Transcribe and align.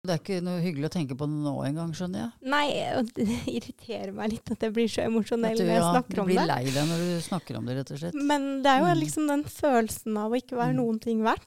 Det 0.00 0.14
er 0.14 0.20
ikke 0.22 0.36
noe 0.40 0.60
hyggelig 0.64 0.88
å 0.88 0.92
tenke 0.94 1.12
på 1.20 1.26
det 1.28 1.36
nå 1.44 1.50
engang, 1.68 1.90
skjønner 1.92 2.22
jeg. 2.22 2.30
Nei, 2.48 2.68
og 2.96 3.10
det 3.18 3.26
irriterer 3.52 4.12
meg 4.16 4.30
litt 4.32 4.48
at 4.54 4.62
jeg 4.64 4.72
blir 4.72 4.88
så 4.88 5.02
emosjonell 5.04 5.52
At 5.52 5.60
du, 5.60 5.64
når 5.66 5.74
jeg 5.74 5.82
ja, 5.82 5.90
snakker 5.92 6.14
du 6.16 6.20
om 6.22 6.30
blir 6.30 6.40
det. 6.40 6.46
lei 6.48 6.64
deg 6.72 6.88
når 6.88 7.02
du 7.04 7.10
snakker 7.26 7.58
om 7.58 7.66
det, 7.68 7.74
rett 7.76 7.92
og 7.92 8.00
slett. 8.00 8.16
Men 8.30 8.46
det 8.64 8.70
er 8.72 8.78
jo 8.80 8.86
Mm. 8.94 9.00
liksom 9.02 9.28
den 9.28 9.44
følelsen 9.44 10.16
av 10.16 10.32
å 10.32 10.40
ikke 10.40 10.56
være 10.56 10.72
Mm. 10.72 10.80
noen 10.80 10.98
ting 11.04 11.20
verdt. 11.22 11.46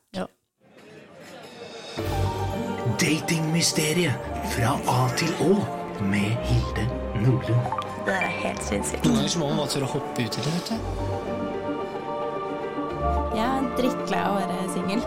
Datingmysteriet 3.01 4.15
fra 4.53 4.75
A 4.85 4.99
til 5.17 5.33
Å 5.41 5.49
med 6.05 6.37
Hilde 6.45 6.85
Nordlund. 7.23 7.81
Det 8.05 8.13
er 8.13 8.29
helt 8.43 8.61
sinnssykt. 8.69 9.03
Noen 9.07 9.15
ganger 9.23 9.39
må 9.41 9.47
man 9.49 9.57
bare 9.63 9.71
tørre 9.73 9.87
å 9.89 9.93
hoppe 9.97 10.25
uti 10.27 10.39
det. 10.45 10.53
vet 10.53 10.67
du. 10.69 10.75
Jeg 13.33 13.47
er 13.49 13.61
drittlei 13.79 14.19
av 14.21 14.29
å 14.29 14.45
være 14.45 14.69
singel. 14.77 15.01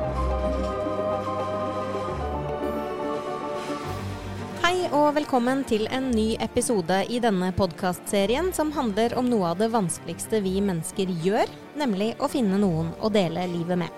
Hei 4.87 4.93
og 4.95 5.17
velkommen 5.17 5.65
til 5.67 5.89
en 5.91 6.13
ny 6.15 6.37
episode 6.39 6.95
i 7.11 7.17
denne 7.19 7.49
podkastserien 7.59 8.53
som 8.55 8.69
handler 8.71 9.17
om 9.19 9.27
noe 9.27 9.49
av 9.49 9.59
det 9.59 9.67
vanskeligste 9.73 10.39
vi 10.45 10.61
mennesker 10.63 11.11
gjør, 11.25 11.51
nemlig 11.75 12.13
å 12.23 12.29
finne 12.31 12.55
noen 12.63 12.93
å 13.03 13.11
dele 13.11 13.49
livet 13.51 13.81
med. 13.81 13.97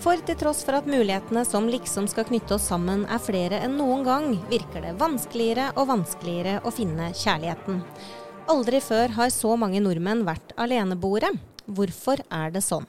For 0.00 0.16
til 0.24 0.38
tross 0.40 0.62
for 0.64 0.78
at 0.78 0.88
mulighetene 0.88 1.44
som 1.44 1.68
liksom 1.68 2.08
skal 2.08 2.24
knytte 2.30 2.56
oss 2.56 2.70
sammen 2.72 3.04
er 3.12 3.20
flere 3.20 3.60
enn 3.66 3.76
noen 3.76 4.08
gang, 4.08 4.30
virker 4.48 4.86
det 4.86 4.94
vanskeligere 5.02 5.68
og 5.74 5.90
vanskeligere 5.92 6.62
å 6.64 6.72
finne 6.72 7.12
kjærligheten. 7.12 7.84
Aldri 8.56 8.80
før 8.80 9.12
har 9.18 9.36
så 9.36 9.52
mange 9.60 9.84
nordmenn 9.84 10.24
vært 10.24 10.56
aleneboere. 10.56 11.34
Hvorfor 11.68 12.24
er 12.32 12.56
det 12.56 12.64
sånn? 12.64 12.88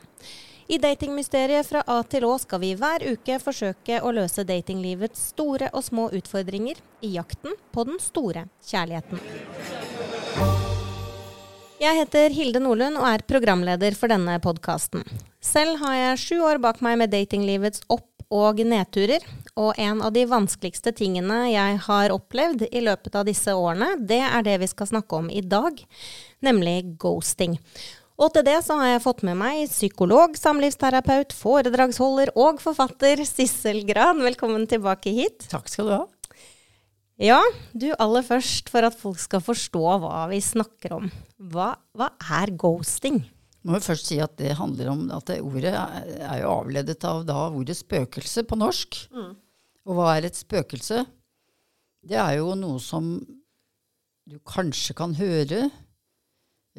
I 0.73 0.77
Datingmysteriet 0.81 1.67
fra 1.69 1.83
A 1.85 1.99
til 2.09 2.23
Å 2.25 2.31
skal 2.41 2.57
vi 2.63 2.71
hver 2.73 3.03
uke 3.05 3.35
forsøke 3.37 3.99
å 4.01 4.09
løse 4.15 4.41
datinglivets 4.41 5.27
store 5.29 5.67
og 5.69 5.83
små 5.85 6.07
utfordringer 6.17 6.79
i 7.05 7.11
jakten 7.13 7.53
på 7.69 7.83
den 7.85 7.99
store 8.01 8.47
kjærligheten. 8.65 9.21
Jeg 11.77 11.99
heter 11.99 12.33
Hilde 12.33 12.63
Nordlund 12.65 12.97
og 12.97 13.05
er 13.05 13.25
programleder 13.29 13.93
for 13.99 14.09
denne 14.09 14.39
podkasten. 14.41 15.05
Selv 15.45 15.77
har 15.83 15.99
jeg 15.99 16.21
sju 16.23 16.35
år 16.41 16.63
bak 16.63 16.81
meg 16.81 16.97
med 17.03 17.13
datinglivets 17.13 17.85
opp- 17.93 18.09
og 18.33 18.65
nedturer, 18.65 19.21
og 19.53 19.77
en 19.77 19.99
av 20.01 20.15
de 20.15 20.25
vanskeligste 20.25 20.89
tingene 20.97 21.51
jeg 21.51 21.81
har 21.85 22.13
opplevd 22.15 22.65
i 22.71 22.81
løpet 22.81 23.19
av 23.19 23.27
disse 23.29 23.53
årene, 23.53 23.93
det 24.01 24.23
er 24.25 24.47
det 24.47 24.57
vi 24.63 24.73
skal 24.73 24.89
snakke 24.89 25.21
om 25.21 25.29
i 25.29 25.43
dag, 25.45 25.77
nemlig 26.41 26.95
ghosting. 26.97 27.59
Og 28.21 28.29
til 28.33 28.45
det 28.45 28.59
så 28.61 28.77
har 28.77 28.91
jeg 28.91 29.03
fått 29.03 29.23
med 29.25 29.37
meg 29.39 29.63
psykolog, 29.71 30.35
samlivsterapeut, 30.37 31.33
foredragsholder 31.33 32.29
og 32.37 32.59
forfatter 32.61 33.23
Sissel 33.25 33.81
Gran. 33.87 34.21
Velkommen 34.21 34.67
tilbake 34.69 35.13
hit. 35.15 35.47
Takk 35.49 35.71
skal 35.71 35.89
du 35.89 35.93
ha. 35.95 36.03
Ja, 37.21 37.39
du 37.73 37.87
aller 38.01 38.25
først, 38.25 38.69
for 38.73 38.85
at 38.85 38.97
folk 38.97 39.17
skal 39.21 39.41
forstå 39.41 39.81
hva 40.03 40.27
vi 40.29 40.39
snakker 40.45 40.95
om. 40.99 41.09
Hva, 41.53 41.71
hva 41.97 42.11
er 42.37 42.53
ghosting? 42.57 43.21
Må 43.63 43.79
jo 43.79 43.85
først 43.85 44.09
si 44.11 44.19
at 44.21 44.35
det 44.37 44.57
handler 44.59 44.91
om 44.91 45.03
at 45.15 45.29
det 45.31 45.39
ordet 45.41 45.73
er, 45.73 46.37
jo 46.41 46.51
avledet 46.51 46.99
av 47.07 47.23
da 47.25 47.47
ordet 47.47 47.77
spøkelse 47.79 48.43
på 48.45 48.59
norsk. 48.59 48.99
Og 49.87 49.97
hva 49.97 50.11
er 50.17 50.27
et 50.27 50.37
spøkelse? 50.37 51.01
Det 52.03 52.19
er 52.19 52.37
jo 52.41 52.53
noe 52.59 52.81
som 52.83 53.15
du 54.29 54.37
kanskje 54.47 54.95
kan 54.97 55.15
høre 55.17 55.65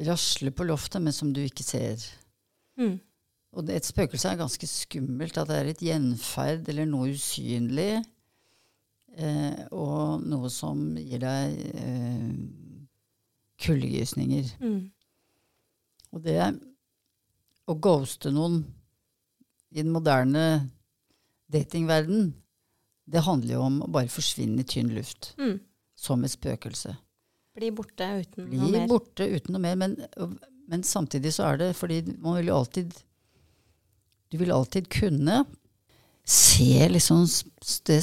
rasle 0.03 0.51
på 0.51 0.67
loftet, 0.67 1.01
men 1.01 1.15
som 1.15 1.31
du 1.33 1.41
ikke 1.43 1.63
ser. 1.63 2.01
Mm. 2.79 2.97
Og 3.55 3.63
det, 3.67 3.77
et 3.77 3.87
spøkelse 3.87 4.29
er 4.29 4.41
ganske 4.41 4.67
skummelt. 4.67 5.37
At 5.39 5.49
det 5.49 5.59
er 5.59 5.71
et 5.71 5.83
gjenferd 5.83 6.67
eller 6.71 6.89
noe 6.89 7.13
usynlig. 7.15 8.03
Eh, 9.15 9.61
og 9.71 10.25
noe 10.27 10.51
som 10.51 10.81
gir 10.99 11.21
deg 11.23 11.59
eh, 11.79 12.31
kuldegysninger. 13.63 14.49
Mm. 14.59 14.81
Og 16.15 16.23
det 16.25 16.39
å 17.65 17.75
ghoste 17.81 18.31
noen 18.35 18.61
i 19.71 19.81
den 19.81 19.93
moderne 19.95 20.69
datingverden, 21.51 22.33
det 23.05 23.23
handler 23.23 23.55
jo 23.55 23.63
om 23.69 23.79
å 23.85 23.89
bare 23.91 24.11
forsvinne 24.11 24.63
i 24.63 24.67
tynn 24.67 24.91
luft. 24.95 25.33
Mm. 25.39 25.59
Som 25.95 26.25
et 26.27 26.33
spøkelse. 26.35 26.91
Bli 27.55 27.71
borte 27.71 28.07
uten 28.21 28.49
Bli 28.49 28.57
noe 28.59 28.69
mer. 28.71 28.79
Bli 28.85 28.87
borte 28.91 29.27
uten 29.31 29.55
noe 29.55 29.61
mer. 29.63 29.75
Men, 29.79 29.95
men 30.67 30.83
samtidig 30.83 31.31
så 31.35 31.45
er 31.53 31.57
det 31.61 31.69
fordi 31.77 32.01
man 32.19 32.35
vil 32.39 32.49
jo 32.51 32.57
alltid 32.61 32.93
Du 34.31 34.37
vil 34.41 34.51
alltid 34.51 34.89
kunne 34.91 35.45
se 36.27 36.87
liksom 36.89 37.21
det, 37.85 37.99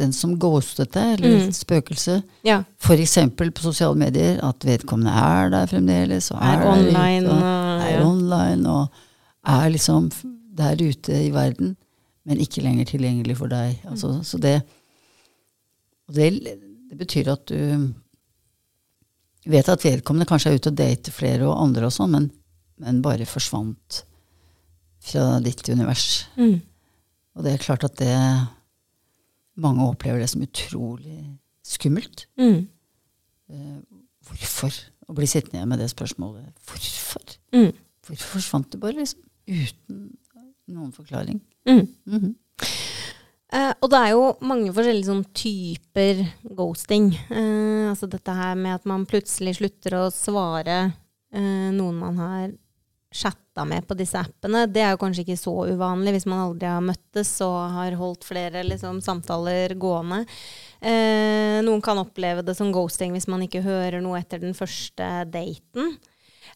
den 0.00 0.12
som 0.16 0.30
ghostet 0.40 0.94
deg, 0.94 1.18
eller 1.18 1.42
Mm. 1.44 1.52
spøkelse, 1.52 2.22
Ja, 2.42 2.62
f.eks. 2.80 3.18
på 3.36 3.60
sosiale 3.60 3.94
medier, 4.00 4.38
at 4.42 4.64
vedkommende 4.64 5.12
er 5.12 5.50
der 5.52 5.66
fremdeles. 5.66 6.30
Og 6.32 6.38
er 6.40 6.56
der 6.62 6.70
online 6.72 7.26
ute, 7.28 7.34
og 7.36 7.82
er 7.82 7.90
ja. 7.90 8.06
online 8.06 8.70
og 8.70 8.88
er 9.44 9.68
liksom 9.68 10.08
der 10.56 10.72
ute 10.80 11.12
i 11.26 11.30
verden, 11.30 11.76
men 12.24 12.40
ikke 12.40 12.62
lenger 12.64 12.88
tilgjengelig 12.88 13.36
for 13.36 13.46
deg. 13.52 13.76
Mm. 13.84 13.90
Altså, 13.92 14.22
Så 14.24 14.38
det, 14.40 14.62
det, 16.14 16.32
det 16.90 16.98
betyr 16.98 17.32
at 17.32 17.44
du 17.48 17.92
vet 19.52 19.68
at 19.70 19.84
vedkommende 19.86 20.28
kanskje 20.28 20.52
er 20.52 20.60
ute 20.60 20.72
og 20.72 20.78
dater 20.78 21.14
flere 21.14 21.46
og 21.48 21.60
andre 21.62 21.88
og 21.88 21.94
sånn, 21.94 22.12
men, 22.14 22.28
men 22.82 23.02
bare 23.04 23.28
forsvant 23.28 24.02
fra 25.06 25.36
ditt 25.44 25.62
univers. 25.70 26.26
Mm. 26.38 26.58
Og 27.36 27.44
det 27.44 27.52
er 27.52 27.62
klart 27.62 27.84
at 27.86 27.98
det 28.00 28.14
mange 29.60 29.86
opplever 29.86 30.20
det 30.20 30.30
som 30.32 30.44
utrolig 30.44 31.20
skummelt. 31.66 32.26
Mm. 32.40 32.66
Eh, 33.52 33.78
hvorfor? 34.26 34.74
Å 35.06 35.14
bli 35.14 35.28
sittende 35.30 35.60
igjen 35.60 35.70
med 35.70 35.82
det 35.82 35.90
spørsmålet. 35.92 36.48
Hvorfor? 36.66 37.36
Mm. 37.54 37.70
Hvorfor 38.06 38.38
forsvant 38.38 38.72
du 38.72 38.80
bare 38.82 38.98
liksom 38.98 39.22
uten 39.46 40.00
noen 40.66 40.90
forklaring? 40.94 41.40
Mm. 41.68 41.86
Mhm. 42.06 42.34
Eh, 43.56 43.72
og 43.80 43.90
det 43.92 44.02
er 44.02 44.12
jo 44.12 44.28
mange 44.44 44.72
forskjellige 44.74 45.08
sånn 45.08 45.24
typer 45.36 46.22
ghosting. 46.58 47.10
Uh, 47.30 47.88
altså 47.92 48.08
dette 48.10 48.34
her 48.36 48.56
med 48.58 48.76
at 48.76 48.86
man 48.88 49.06
plutselig 49.08 49.56
slutter 49.60 49.96
å 49.96 50.06
svare 50.12 50.78
uh, 50.90 51.68
noen 51.72 52.00
man 52.00 52.20
har 52.20 52.46
chatta 53.16 53.64
med 53.64 53.86
på 53.88 53.96
disse 53.96 54.20
appene. 54.20 54.66
Det 54.68 54.82
er 54.84 54.92
jo 54.92 55.00
kanskje 55.00 55.22
ikke 55.24 55.38
så 55.40 55.54
uvanlig 55.70 56.12
hvis 56.18 56.26
man 56.28 56.42
aldri 56.42 56.68
har 56.68 56.84
møttes 56.84 57.30
og 57.46 57.56
har 57.72 57.96
holdt 57.96 58.26
flere 58.28 58.64
liksom, 58.66 58.98
samtaler 59.00 59.72
gående. 59.80 60.18
Noen 61.64 61.80
kan 61.80 61.96
oppleve 62.02 62.44
det 62.44 62.52
som 62.58 62.68
ghosting 62.74 63.14
hvis 63.16 63.28
man 63.32 63.46
ikke 63.46 63.62
hører 63.64 64.04
noe 64.04 64.18
etter 64.20 64.42
den 64.42 64.52
første 64.58 65.08
daten. 65.32 65.94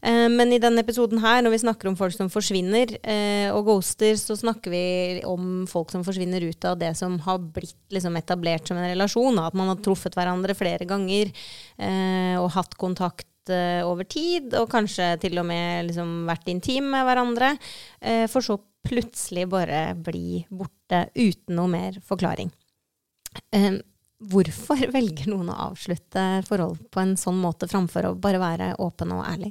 Eh, 0.02 0.28
Men 0.28 0.52
i 0.52 0.60
denne 0.60 0.80
episoden 0.80 1.20
her, 1.20 1.42
når 1.44 1.54
vi 1.54 1.62
snakker 1.64 1.90
om 1.90 1.96
folk 1.98 2.14
som 2.16 2.30
forsvinner 2.32 2.94
eh, 3.02 3.48
og 3.52 3.66
ghoster, 3.68 4.16
så 4.20 4.36
snakker 4.38 4.72
vi 4.72 4.84
om 5.28 5.66
folk 5.70 5.92
som 5.92 6.04
forsvinner 6.06 6.44
ut 6.48 6.64
av 6.68 6.78
det 6.80 6.94
som 6.98 7.18
har 7.26 7.40
blitt 7.40 7.76
liksom, 7.92 8.16
etablert 8.16 8.68
som 8.68 8.80
en 8.80 8.88
relasjon. 8.88 9.40
At 9.42 9.56
man 9.58 9.72
har 9.72 9.82
truffet 9.84 10.16
hverandre 10.16 10.56
flere 10.56 10.88
ganger 10.88 11.32
eh, 11.76 12.36
og 12.40 12.52
hatt 12.56 12.78
kontakt 12.80 13.26
over 13.50 14.04
tid, 14.06 14.52
og 14.54 14.68
kanskje 14.70 15.16
til 15.18 15.40
og 15.40 15.46
med 15.48 15.88
liksom, 15.88 16.10
vært 16.28 16.50
intim 16.52 16.90
med 16.92 17.02
hverandre. 17.08 17.48
For 18.30 18.44
så 18.46 18.54
plutselig 18.86 19.48
bare 19.50 19.80
bli 19.98 20.44
borte 20.54 21.00
uten 21.16 21.56
noe 21.58 21.72
mer 21.72 21.96
forklaring. 22.06 22.52
Hvorfor 24.20 24.84
velger 24.96 25.32
noen 25.32 25.50
å 25.50 25.58
avslutte 25.70 26.44
forhold 26.46 26.84
på 26.94 27.02
en 27.02 27.16
sånn 27.18 27.40
måte 27.42 27.66
framfor 27.72 28.12
å 28.12 28.14
bare 28.14 28.44
være 28.44 28.70
åpen 28.84 29.16
og 29.16 29.24
ærlig? 29.24 29.50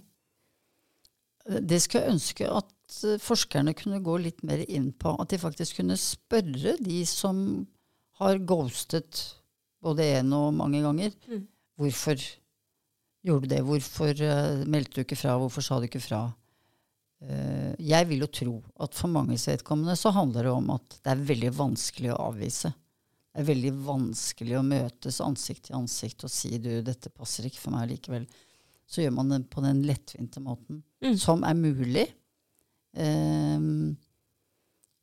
Det 1.49 1.79
skulle 1.81 2.05
jeg 2.05 2.15
ønske 2.15 2.49
at 2.53 2.97
eh, 3.07 3.21
forskerne 3.21 3.73
kunne 3.77 4.01
gå 4.05 4.17
litt 4.21 4.43
mer 4.45 4.61
inn 4.67 4.91
på. 4.93 5.15
At 5.17 5.33
de 5.33 5.41
faktisk 5.41 5.79
kunne 5.81 5.97
spørre 5.99 6.75
de 6.77 7.01
som 7.09 7.39
har 8.19 8.41
ghostet 8.43 9.23
både 9.83 10.05
én 10.19 10.33
og 10.35 10.51
mange 10.53 10.83
ganger. 10.83 11.15
Mm. 11.29 11.47
Hvorfor 11.79 12.19
gjorde 13.25 13.47
du 13.47 13.53
det? 13.55 13.63
Hvorfor 13.65 14.11
eh, 14.13 14.67
meldte 14.69 14.99
du 14.99 15.05
ikke 15.05 15.19
fra? 15.19 15.37
Hvorfor 15.41 15.65
sa 15.65 15.79
du 15.79 15.87
ikke 15.87 16.03
fra? 16.03 16.27
Eh, 17.23 17.71
jeg 17.81 18.09
vil 18.11 18.25
jo 18.25 18.29
tro 18.31 18.57
at 18.83 18.95
for 18.95 19.11
manges 19.11 19.47
vedkommende 19.49 19.95
så 19.99 20.13
handler 20.15 20.47
det 20.47 20.53
om 20.53 20.69
at 20.75 20.99
det 20.99 21.15
er 21.15 21.25
veldig 21.31 21.55
vanskelig 21.57 22.13
å 22.13 22.21
avvise. 22.29 22.71
Det 23.29 23.43
er 23.43 23.49
veldig 23.49 23.73
vanskelig 23.85 24.59
å 24.59 24.65
møtes 24.65 25.19
ansikt 25.23 25.67
til 25.67 25.79
ansikt 25.79 26.25
og 26.27 26.33
si 26.33 26.57
du, 26.61 26.71
dette 26.83 27.11
passer 27.13 27.47
ikke 27.47 27.61
for 27.61 27.75
meg 27.75 27.89
likevel. 27.93 28.29
Så 28.89 29.03
gjør 29.03 29.17
man 29.19 29.33
det 29.33 29.43
på 29.53 29.63
den 29.63 29.83
lettvinte 29.85 30.41
måten 30.43 30.81
Mm. 31.01 31.15
som 31.17 31.43
er 31.47 31.53
mulig. 31.55 32.07
Ehm, 32.99 33.95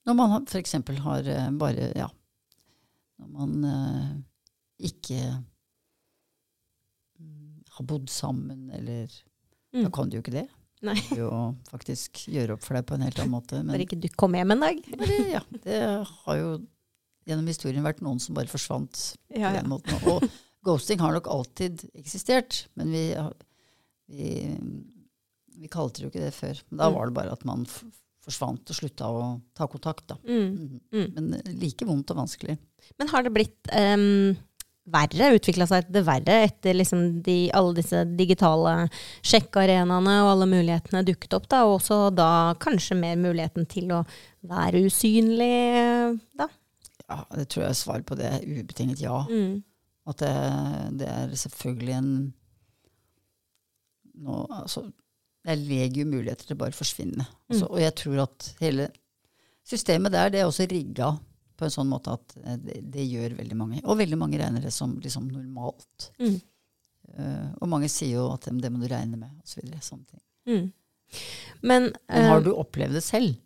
når 0.07 0.15
man 0.19 0.45
f.eks. 0.47 0.73
har 1.03 1.29
eh, 1.33 1.51
bare 1.57 1.93
Ja. 1.97 2.09
Når 3.19 3.29
man 3.33 3.65
eh, 3.65 4.11
ikke 4.91 5.21
mm, 7.21 7.63
har 7.79 7.85
bodd 7.89 8.11
sammen, 8.13 8.69
eller 8.77 9.07
Da 9.73 9.83
Mm. 9.87 9.93
kan 9.93 10.09
du 10.09 10.17
jo 10.17 10.23
ikke 10.23 10.33
det. 10.33 10.47
Nei. 10.87 10.95
Du 11.11 11.17
jo 11.19 11.31
faktisk 11.69 12.23
gjøre 12.33 12.55
opp 12.55 12.63
for 12.65 12.77
deg 12.79 12.87
på 12.87 12.95
en 12.95 13.03
helt 13.05 13.19
annen 13.19 13.33
måte. 13.35 13.59
Men 13.63 13.75
Bare 13.75 13.85
ikke 13.85 13.99
du 14.01 14.09
kom 14.17 14.33
hjem 14.37 14.53
en 14.55 14.61
dag. 14.63 14.79
bare, 14.99 15.17
ja, 15.35 15.41
det 15.65 15.81
har 16.07 16.37
jo 16.39 16.51
gjennom 17.27 17.47
historien 17.51 17.85
vært 17.85 18.01
noen 18.05 18.21
som 18.23 18.35
bare 18.39 18.47
forsvant 18.49 19.17
Ja, 19.35 19.51
på 19.51 19.57
den 19.59 19.69
måten. 19.69 19.99
Og 20.13 20.25
ghosting 20.65 21.01
har 21.03 21.13
nok 21.17 21.27
alltid 21.29 21.85
eksistert, 21.99 22.67
men 22.79 22.93
vi, 22.95 23.03
vi, 24.09 24.31
vi 25.57 25.69
kalte 25.73 26.01
det 26.01 26.07
jo 26.07 26.11
ikke 26.13 26.25
det 26.27 26.35
før. 26.37 26.59
Men 26.71 26.79
da 26.83 26.89
Mm. 26.91 26.95
var 26.99 27.07
det 27.07 27.15
bare 27.15 27.33
at 27.33 27.45
man 27.49 27.67
forsvant 28.27 28.71
og 28.71 28.77
slutta 28.77 29.07
å 29.07 29.41
ta 29.55 29.67
kontakt. 29.71 30.07
Da. 30.11 30.17
Mm. 30.27 30.51
Mhm. 30.51 30.81
Mm. 30.93 31.15
Men 31.15 31.35
eh, 31.35 31.53
like 31.63 31.87
vondt 31.87 32.11
og 32.11 32.17
vanskelig. 32.25 32.59
Men 32.99 33.09
har 33.09 33.23
det 33.23 33.33
blitt 33.33 33.71
um, 33.73 34.37
verre, 34.87 35.33
utvikla 35.39 35.67
seg 35.67 35.89
det 35.91 36.03
verre 36.07 36.35
etter 36.47 36.75
liksom 36.75 37.23
de, 37.27 37.51
alle 37.55 37.75
disse 37.75 38.05
digitale 38.19 38.89
sjekkearenaene 39.27 40.17
og 40.23 40.31
alle 40.35 40.47
mulighetene 40.51 41.05
dukket 41.07 41.35
opp, 41.39 41.49
da, 41.51 41.65
og 41.67 41.81
også 41.81 42.15
da 42.15 42.29
kanskje 42.63 42.99
mer 42.99 43.17
muligheten 43.19 43.67
til 43.67 43.91
å 43.97 44.05
være 44.47 44.85
usynlig, 44.87 46.21
da? 46.39 46.47
Ja, 47.09 47.25
det 47.35 47.49
tror 47.51 47.67
jeg 47.69 47.79
svaret 47.79 48.07
på 48.07 48.17
det 48.19 48.27
er 48.27 48.47
ubetinget 48.47 49.01
ja. 49.03 49.25
Mm. 49.31 49.63
At 50.07 50.19
det, 50.23 50.35
det 50.99 51.09
er 51.11 51.35
selvfølgelig 51.35 51.95
en 51.99 52.13
nå, 54.23 54.47
altså, 54.51 54.87
Det 55.47 55.55
er 55.55 55.63
legio 55.63 56.07
muligheter 56.11 56.49
til 56.49 56.59
bare 56.59 56.75
å 56.75 56.77
forsvinne. 56.77 57.23
Altså, 57.47 57.69
Og 57.71 57.79
jeg 57.79 57.95
tror 58.01 58.25
at 58.25 58.49
hele 58.59 58.89
systemet 59.67 60.15
der 60.15 60.33
det 60.35 60.41
er 60.41 60.49
også 60.49 60.67
rigga 60.71 61.13
på 61.57 61.67
en 61.67 61.73
sånn 61.73 61.89
måte 61.91 62.17
at 62.17 62.35
eh, 62.43 62.59
det, 62.61 62.81
det 62.97 63.07
gjør 63.07 63.37
veldig 63.39 63.59
mange. 63.59 63.83
Og 63.85 64.01
veldig 64.01 64.19
mange 64.19 64.41
regner 64.41 64.65
det 64.67 64.75
som 64.75 64.97
liksom 65.03 65.29
normalt. 65.31 66.11
Mm. 66.19 66.37
Uh, 67.17 67.49
og 67.63 67.71
mange 67.71 67.89
sier 67.89 68.19
jo 68.19 68.27
at 68.35 68.49
det, 68.51 68.71
må 68.73 68.83
du 68.83 68.89
regne 68.91 69.17
med, 69.17 69.31
osv. 69.39 69.55
Så 69.55 69.63
videre, 69.63 69.85
sånne 69.87 70.11
ting. 70.11 70.23
Mm. 70.51 70.67
Men, 71.63 71.93
Men 72.11 72.29
har 72.33 72.41
eh, 72.41 72.45
du 72.49 72.51
opplevd 72.59 72.99
det 72.99 73.05
selv? 73.07 73.39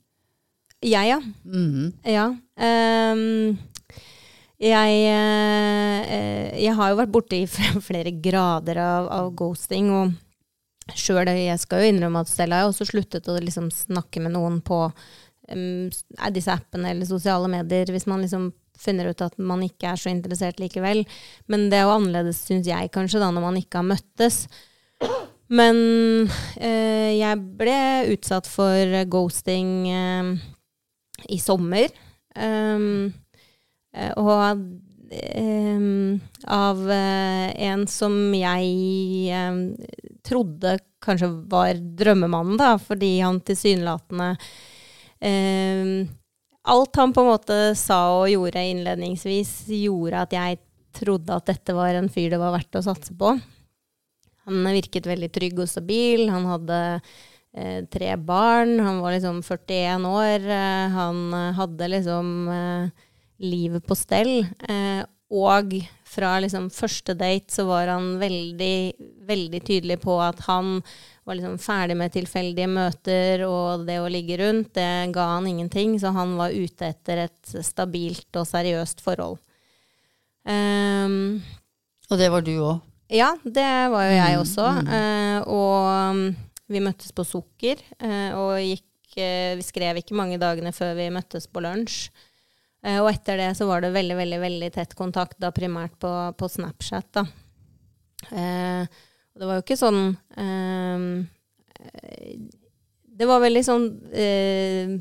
Jeg, 0.80 1.10
ja. 1.12 1.20
Mhm. 1.44 1.90
Ja. 2.08 2.30
Um, 2.56 3.60
jeg, 4.60 4.96
jeg 6.60 6.72
har 6.76 6.90
jo 6.90 6.96
vært 6.98 7.12
borti 7.12 7.44
flere 7.88 8.12
grader 8.24 8.80
av, 8.80 9.06
av 9.12 9.30
ghosting, 9.36 9.92
og 9.92 10.16
sjøl 10.98 11.30
jeg 11.32 11.58
skal 11.62 11.82
jo 11.82 11.90
innrømme 11.92 12.22
at 12.24 12.30
selv 12.30 12.54
har 12.54 12.64
jeg 12.64 12.72
også 12.72 12.88
sluttet 12.92 13.28
å 13.30 13.36
liksom 13.40 13.70
snakke 13.74 14.22
med 14.24 14.34
noen 14.34 14.60
på 14.64 14.86
um, 14.86 15.90
disse 16.34 16.54
appene 16.54 16.92
eller 16.92 17.08
sosiale 17.08 17.50
medier, 17.50 17.92
hvis 17.92 18.08
man 18.10 18.24
liksom 18.24 18.50
finner 18.80 19.10
ut 19.10 19.22
at 19.24 19.36
man 19.36 19.62
ikke 19.64 19.92
er 19.92 20.00
så 20.00 20.10
interessert 20.12 20.60
likevel. 20.62 21.04
Men 21.52 21.68
det 21.70 21.80
er 21.80 21.86
jo 21.86 21.96
annerledes, 21.98 22.42
syns 22.46 22.68
jeg 22.68 22.92
kanskje, 22.94 23.20
da, 23.22 23.30
når 23.34 23.44
man 23.44 23.58
ikke 23.60 23.82
har 23.82 23.90
møttes. 23.90 24.44
Men 25.50 25.76
eh, 26.62 27.16
jeg 27.18 27.40
ble 27.58 27.80
utsatt 28.14 28.48
for 28.48 28.94
ghosting 29.10 29.72
eh, 29.90 30.30
i 31.28 31.40
sommer. 31.42 31.90
Um, 32.38 33.10
og 34.16 34.60
um, 35.10 36.20
av 36.46 36.84
eh, 36.94 37.48
en 37.66 37.82
som 37.90 38.14
jeg 38.38 39.80
trodde 40.26 40.78
kanskje 41.02 41.30
var 41.50 41.74
drømmemannen, 41.76 42.58
da, 42.60 42.74
fordi 42.80 43.18
han 43.22 43.40
tilsynelatende 43.44 44.32
eh, 45.18 46.08
Alt 46.70 46.98
han 47.00 47.14
på 47.16 47.22
en 47.24 47.30
måte 47.30 47.54
sa 47.78 48.02
og 48.18 48.28
gjorde 48.28 48.62
innledningsvis, 48.68 49.52
gjorde 49.80 50.26
at 50.26 50.34
jeg 50.36 50.58
trodde 50.92 51.32
at 51.32 51.48
dette 51.48 51.72
var 51.74 51.96
en 51.96 52.10
fyr 52.12 52.28
det 52.34 52.40
var 52.40 52.52
verdt 52.52 52.76
å 52.76 52.84
satse 52.84 53.14
på. 53.16 53.32
Han 54.48 54.68
virket 54.74 55.08
veldig 55.08 55.30
trygg 55.32 55.60
og 55.62 55.70
stabil. 55.70 56.26
Han 56.32 56.48
hadde 56.50 56.78
eh, 57.54 57.80
tre 57.92 58.14
barn. 58.16 58.78
Han 58.82 59.00
var 59.04 59.14
liksom 59.16 59.42
41 59.46 60.08
år. 60.10 60.46
Eh, 60.56 60.96
han 60.96 61.22
eh, 61.36 61.52
hadde 61.58 61.90
liksom 61.94 62.32
eh, 62.54 63.06
livet 63.46 63.86
på 63.86 63.96
stell. 63.98 64.34
Og 65.30 65.76
fra 66.10 66.32
liksom 66.42 66.66
første 66.74 67.14
date 67.14 67.54
så 67.54 67.64
var 67.68 67.86
han 67.92 68.16
veldig, 68.18 68.74
veldig 69.28 69.60
tydelig 69.68 69.96
på 70.02 70.16
at 70.24 70.40
han 70.48 70.80
var 71.28 71.36
liksom 71.38 71.58
ferdig 71.62 71.94
med 72.00 72.10
tilfeldige 72.16 72.66
møter, 72.66 73.44
og 73.46 73.84
det 73.86 74.00
å 74.02 74.08
ligge 74.10 74.40
rundt, 74.40 74.72
det 74.74 74.88
ga 75.14 75.28
han 75.36 75.46
ingenting. 75.46 75.94
Så 76.02 76.10
han 76.16 76.32
var 76.40 76.50
ute 76.50 76.88
etter 76.90 77.24
et 77.28 77.52
stabilt 77.62 78.34
og 78.40 78.48
seriøst 78.50 79.04
forhold. 79.04 79.38
Um, 80.44 81.42
Og 82.10 82.18
det 82.18 82.30
var 82.32 82.42
du 82.42 82.54
òg. 82.58 82.80
ja, 83.12 83.32
det 83.44 83.68
var 83.92 84.06
jo 84.08 84.14
jeg 84.16 84.34
Mm, 84.36 84.40
også. 84.40 84.66
mm. 84.80 84.88
Uh, 84.88 85.40
og 85.46 86.10
um, 86.10 86.36
vi 86.70 86.80
møttes 86.80 87.12
på 87.12 87.24
Sukker, 87.26 87.76
uh, 88.02 88.30
og 88.38 88.58
gikk, 88.62 88.86
uh, 89.18 89.54
vi 89.58 89.62
skrev 89.66 90.00
ikke 90.00 90.14
mange 90.18 90.38
dagene 90.40 90.72
før 90.72 90.94
vi 90.98 91.10
møttes 91.10 91.46
på 91.46 91.60
lunsj. 91.62 92.08
Eh, 92.82 92.98
og 93.02 93.10
etter 93.12 93.40
det 93.40 93.50
så 93.58 93.68
var 93.68 93.84
det 93.84 93.92
veldig, 93.94 94.16
veldig 94.16 94.40
veldig 94.40 94.70
tett 94.76 94.96
kontakt, 94.98 95.38
da 95.42 95.52
primært 95.52 95.98
på, 96.00 96.10
på 96.36 96.48
Snapchat. 96.48 97.10
da. 97.16 97.26
Eh, 98.30 98.84
det 99.40 99.46
var 99.46 99.58
jo 99.58 99.64
ikke 99.64 99.78
sånn 99.80 100.00
eh, 100.36 101.04
eh, 101.80 102.32
Det 103.20 103.28
var 103.28 103.40
veldig 103.40 103.62
sånn 103.64 103.86
eh, 104.12 104.98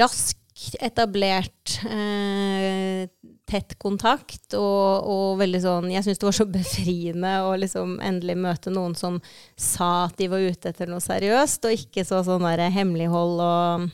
rask 0.00 0.36
etablert 0.80 1.78
eh, 1.88 3.08
tett 3.50 3.74
kontakt, 3.82 4.54
og, 4.54 5.08
og 5.10 5.38
veldig 5.40 5.60
sånn 5.64 5.88
Jeg 5.90 6.04
syns 6.06 6.20
det 6.20 6.28
var 6.28 6.36
så 6.36 6.46
befriende 6.48 7.34
å 7.48 7.54
liksom 7.58 7.96
endelig 8.04 8.36
møte 8.44 8.72
noen 8.72 8.94
som 8.98 9.18
sa 9.58 10.06
at 10.06 10.16
de 10.20 10.28
var 10.30 10.44
ute 10.44 10.70
etter 10.72 10.90
noe 10.90 11.02
seriøst, 11.04 11.66
og 11.66 11.76
ikke 11.76 12.04
så 12.06 12.22
sånn 12.26 12.46
der 12.46 12.68
hemmelighold 12.72 13.42
og 13.44 13.88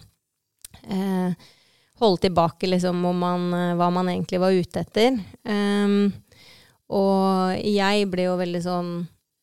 eh, 0.91 1.47
holde 1.99 2.27
tilbake 2.27 2.69
liksom 2.69 3.05
om 3.05 3.19
man, 3.19 3.55
eh, 3.55 3.75
hva 3.77 3.91
man 3.91 4.09
egentlig 4.13 4.41
var 4.41 4.57
ute 4.57 4.83
etter. 4.85 5.17
Um, 5.49 6.13
og 6.93 7.57
jeg 7.67 8.07
ble 8.13 8.29
jo 8.29 8.37
veldig 8.39 8.63
sånn 8.63 8.91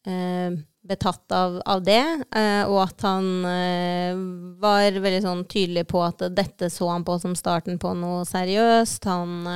uh, 0.07 0.53
betatt 0.83 1.33
av, 1.35 1.57
av 1.65 1.83
det, 1.83 2.03
uh, 2.35 2.63
og 2.69 2.79
at 2.85 3.05
han 3.07 3.27
uh, 3.47 4.21
var 4.63 4.99
veldig 5.03 5.23
sånn 5.25 5.43
tydelig 5.51 5.87
på 5.91 6.03
at 6.05 6.25
dette 6.35 6.69
så 6.71 6.91
han 6.91 7.05
på 7.07 7.17
som 7.19 7.35
starten 7.39 7.79
på 7.81 7.95
noe 7.97 8.23
seriøst. 8.27 9.09
Han 9.09 9.49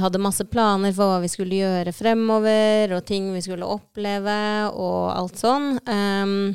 hadde 0.00 0.22
masse 0.22 0.46
planer 0.48 0.94
for 0.96 1.10
hva 1.10 1.18
vi 1.20 1.28
skulle 1.28 1.58
gjøre 1.58 1.92
fremover, 1.92 2.94
og 2.96 3.04
ting 3.08 3.32
vi 3.34 3.42
skulle 3.44 3.68
oppleve, 3.68 4.38
og 4.72 5.10
alt 5.12 5.42
sånn. 5.42 5.74
Um, 5.84 6.54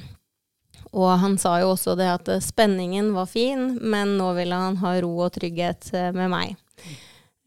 og 0.96 1.12
han 1.22 1.38
sa 1.38 1.60
jo 1.62 1.74
også 1.76 1.94
det 2.00 2.08
at 2.10 2.30
eh, 2.34 2.42
spenningen 2.42 3.12
var 3.14 3.30
fin, 3.30 3.76
men 3.82 4.16
nå 4.18 4.32
ville 4.38 4.58
han 4.58 4.80
ha 4.82 4.96
ro 5.04 5.12
og 5.26 5.34
trygghet 5.36 5.92
eh, 5.94 6.10
med 6.16 6.32
meg. 6.34 6.58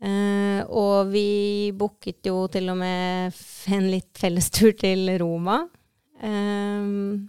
Uh, 0.03 0.67
og 0.67 1.13
vi 1.13 1.71
booket 1.79 2.27
jo 2.27 2.49
til 2.51 2.73
og 2.73 2.81
med 2.81 3.37
en 3.71 3.85
litt 3.87 4.19
fellestur 4.19 4.73
til 4.75 5.07
Roma. 5.23 5.61
Uh, 6.19 7.23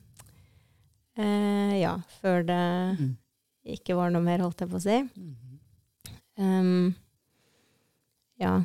uh, 1.21 1.73
ja, 1.77 1.99
før 2.21 2.41
det 2.49 2.63
Mm. 2.97 3.11
ikke 3.77 3.95
var 3.95 4.09
noe 4.09 4.25
mer, 4.25 4.41
holdt 4.41 4.65
jeg 4.65 4.71
på 4.73 4.81
å 4.81 4.81
si. 4.81 4.97
Um, 6.37 6.95
ja. 8.41 8.55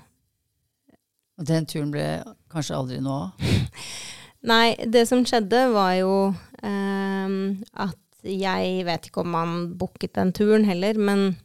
Og 1.39 1.47
den 1.47 1.69
turen 1.69 1.93
ble 1.93 2.07
kanskje 2.51 2.77
aldri 2.81 3.01
noe 3.05 3.29
av. 3.29 3.53
Nei, 4.53 4.73
det 4.89 5.05
som 5.11 5.21
skjedde 5.27 5.67
var 5.75 5.93
jo 6.01 6.13
at 6.59 8.25
jeg 8.27 8.87
vet 8.89 9.07
ikke 9.07 9.23
om 9.23 9.37
han 9.39 9.53
booket 9.79 10.17
den 10.19 10.33
turen 10.35 10.65
heller, 10.67 10.99
men 10.99 11.37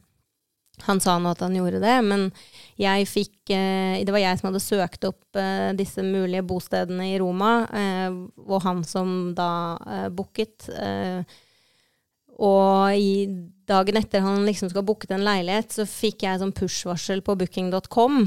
han 0.82 1.00
sa 1.00 1.16
nå 1.18 1.30
at 1.30 1.42
han 1.44 1.54
gjorde 1.54 1.80
det. 1.82 1.94
Men 2.06 2.28
jeg 2.80 3.06
fikk 3.08 3.54
eh, 3.54 4.02
Det 4.04 4.12
var 4.14 4.22
jeg 4.24 4.40
som 4.40 4.50
hadde 4.50 4.64
søkt 4.64 5.08
opp 5.08 5.38
eh, 5.38 5.70
disse 5.78 6.02
mulige 6.02 6.44
bostedene 6.46 7.12
i 7.12 7.18
Roma, 7.22 7.54
eh, 7.70 8.10
og 8.44 8.62
han 8.66 8.84
som 8.86 9.32
da 9.36 10.10
booket. 10.14 10.68
Og 12.34 12.98
i 12.98 13.28
dagen 13.68 13.96
etter 13.96 14.24
han 14.24 14.42
liksom 14.42 14.68
skulle 14.68 14.82
ha 14.82 14.88
booket 14.88 15.12
en 15.14 15.22
leilighet, 15.24 15.70
så 15.70 15.86
fikk 15.86 16.24
jeg 16.26 16.40
sånn 16.40 16.54
push-varsel 16.56 17.22
på 17.24 17.36
booking.com 17.38 18.24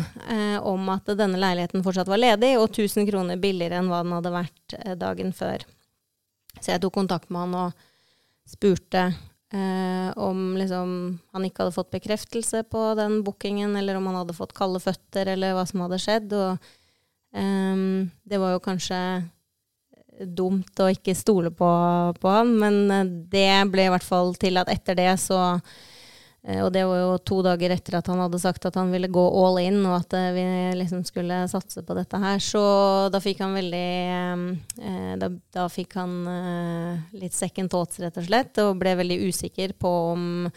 om 0.72 0.92
at 0.94 1.12
denne 1.20 1.42
leiligheten 1.42 1.84
fortsatt 1.84 2.08
var 2.08 2.22
ledig, 2.24 2.54
og 2.56 2.72
1000 2.72 3.10
kroner 3.12 3.42
billigere 3.42 3.82
enn 3.82 3.92
hva 3.92 4.00
den 4.06 4.16
hadde 4.16 4.32
vært 4.38 4.78
dagen 5.04 5.36
før. 5.36 5.68
Så 6.62 6.74
jeg 6.74 6.84
tok 6.84 6.96
kontakt 6.98 7.32
med 7.32 7.46
han 7.46 7.56
og 7.68 7.88
spurte 8.48 9.06
eh, 9.08 10.10
om 10.16 10.58
liksom, 10.58 10.92
han 11.36 11.48
ikke 11.48 11.64
hadde 11.64 11.76
fått 11.76 11.94
bekreftelse 11.96 12.64
på 12.72 12.84
den 13.00 13.22
bookingen, 13.28 13.76
eller 13.76 14.00
om 14.00 14.08
han 14.10 14.22
hadde 14.22 14.38
fått 14.38 14.56
kalde 14.58 14.82
føtter, 14.84 15.34
eller 15.34 15.56
hva 15.58 15.66
som 15.70 15.84
hadde 15.86 16.02
skjedd. 16.04 16.36
Og 16.38 16.70
eh, 17.38 17.84
det 18.28 18.42
var 18.44 18.56
jo 18.56 18.64
kanskje 18.64 19.02
dumt 20.26 20.80
å 20.82 20.90
ikke 20.90 21.14
stole 21.18 21.52
på, 21.54 21.70
på 22.18 22.34
han, 22.34 22.56
men 22.62 22.80
eh, 22.94 23.14
det 23.34 23.52
ble 23.72 23.88
i 23.88 23.94
hvert 23.94 24.08
fall 24.08 24.34
til 24.40 24.60
at 24.62 24.72
etter 24.74 24.98
det 24.98 25.14
så 25.22 25.42
Og 26.48 26.70
det 26.72 26.86
var 26.88 27.00
jo 27.02 27.16
to 27.28 27.42
dager 27.44 27.74
etter 27.76 27.98
at 27.98 28.08
han 28.08 28.22
hadde 28.22 28.40
sagt 28.40 28.64
at 28.70 28.78
han 28.80 28.92
ville 28.94 29.10
gå 29.12 29.24
all 29.36 29.58
in, 29.60 29.82
og 29.84 29.98
at 29.98 30.14
eh, 30.16 30.30
vi 30.32 30.46
liksom 30.80 31.02
skulle 31.04 31.42
satse 31.52 31.84
på 31.84 31.98
dette 31.98 32.22
her. 32.24 32.40
Så 32.44 32.62
da 33.12 33.20
fikk 33.24 33.42
han 33.44 33.58
veldig 33.58 33.90
eh, 34.80 35.12
da, 35.20 35.32
da 35.58 35.66
fikk 35.72 35.98
han 36.00 36.14
eh, 36.32 37.18
litt 37.20 37.36
second 37.36 37.74
thoughts, 37.74 38.00
rett 38.00 38.22
og 38.22 38.30
slett, 38.30 38.62
og 38.64 38.80
ble 38.80 38.96
veldig 39.02 39.20
usikker 39.28 39.76
på 39.76 39.92
om 40.14 40.48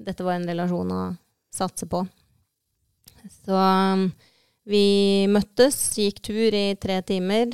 dette 0.00 0.24
var 0.24 0.38
en 0.38 0.48
relasjon 0.48 0.96
å 0.96 1.02
satse 1.52 1.90
på. 1.92 2.00
Så 3.44 3.60
vi 4.64 4.86
møttes, 5.28 5.76
gikk 6.00 6.24
tur 6.24 6.56
i 6.56 6.66
tre 6.80 6.98
timer. 7.04 7.52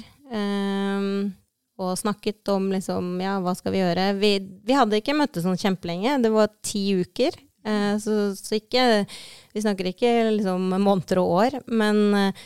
Og 1.80 1.92
snakket 1.98 2.48
om 2.52 2.70
liksom, 2.72 3.12
ja, 3.22 3.36
hva 3.42 3.54
skal 3.58 3.74
vi 3.74 3.82
gjøre. 3.82 4.08
Vi, 4.18 4.32
vi 4.66 4.74
hadde 4.76 4.98
ikke 4.98 5.14
møttes 5.18 5.46
sånn 5.46 5.58
kjempelenge. 5.60 6.18
Det 6.24 6.32
var 6.34 6.50
ti 6.66 6.82
uker. 6.98 7.38
Eh, 7.66 7.94
så, 8.00 8.36
så, 8.36 8.56
ikke 8.56 9.04
Vi 9.52 9.62
snakker 9.62 9.90
ikke 9.90 10.12
liksom 10.38 10.70
måneder 10.80 11.20
og 11.22 11.36
år. 11.42 11.60
Men 11.66 12.02
eh, 12.14 12.42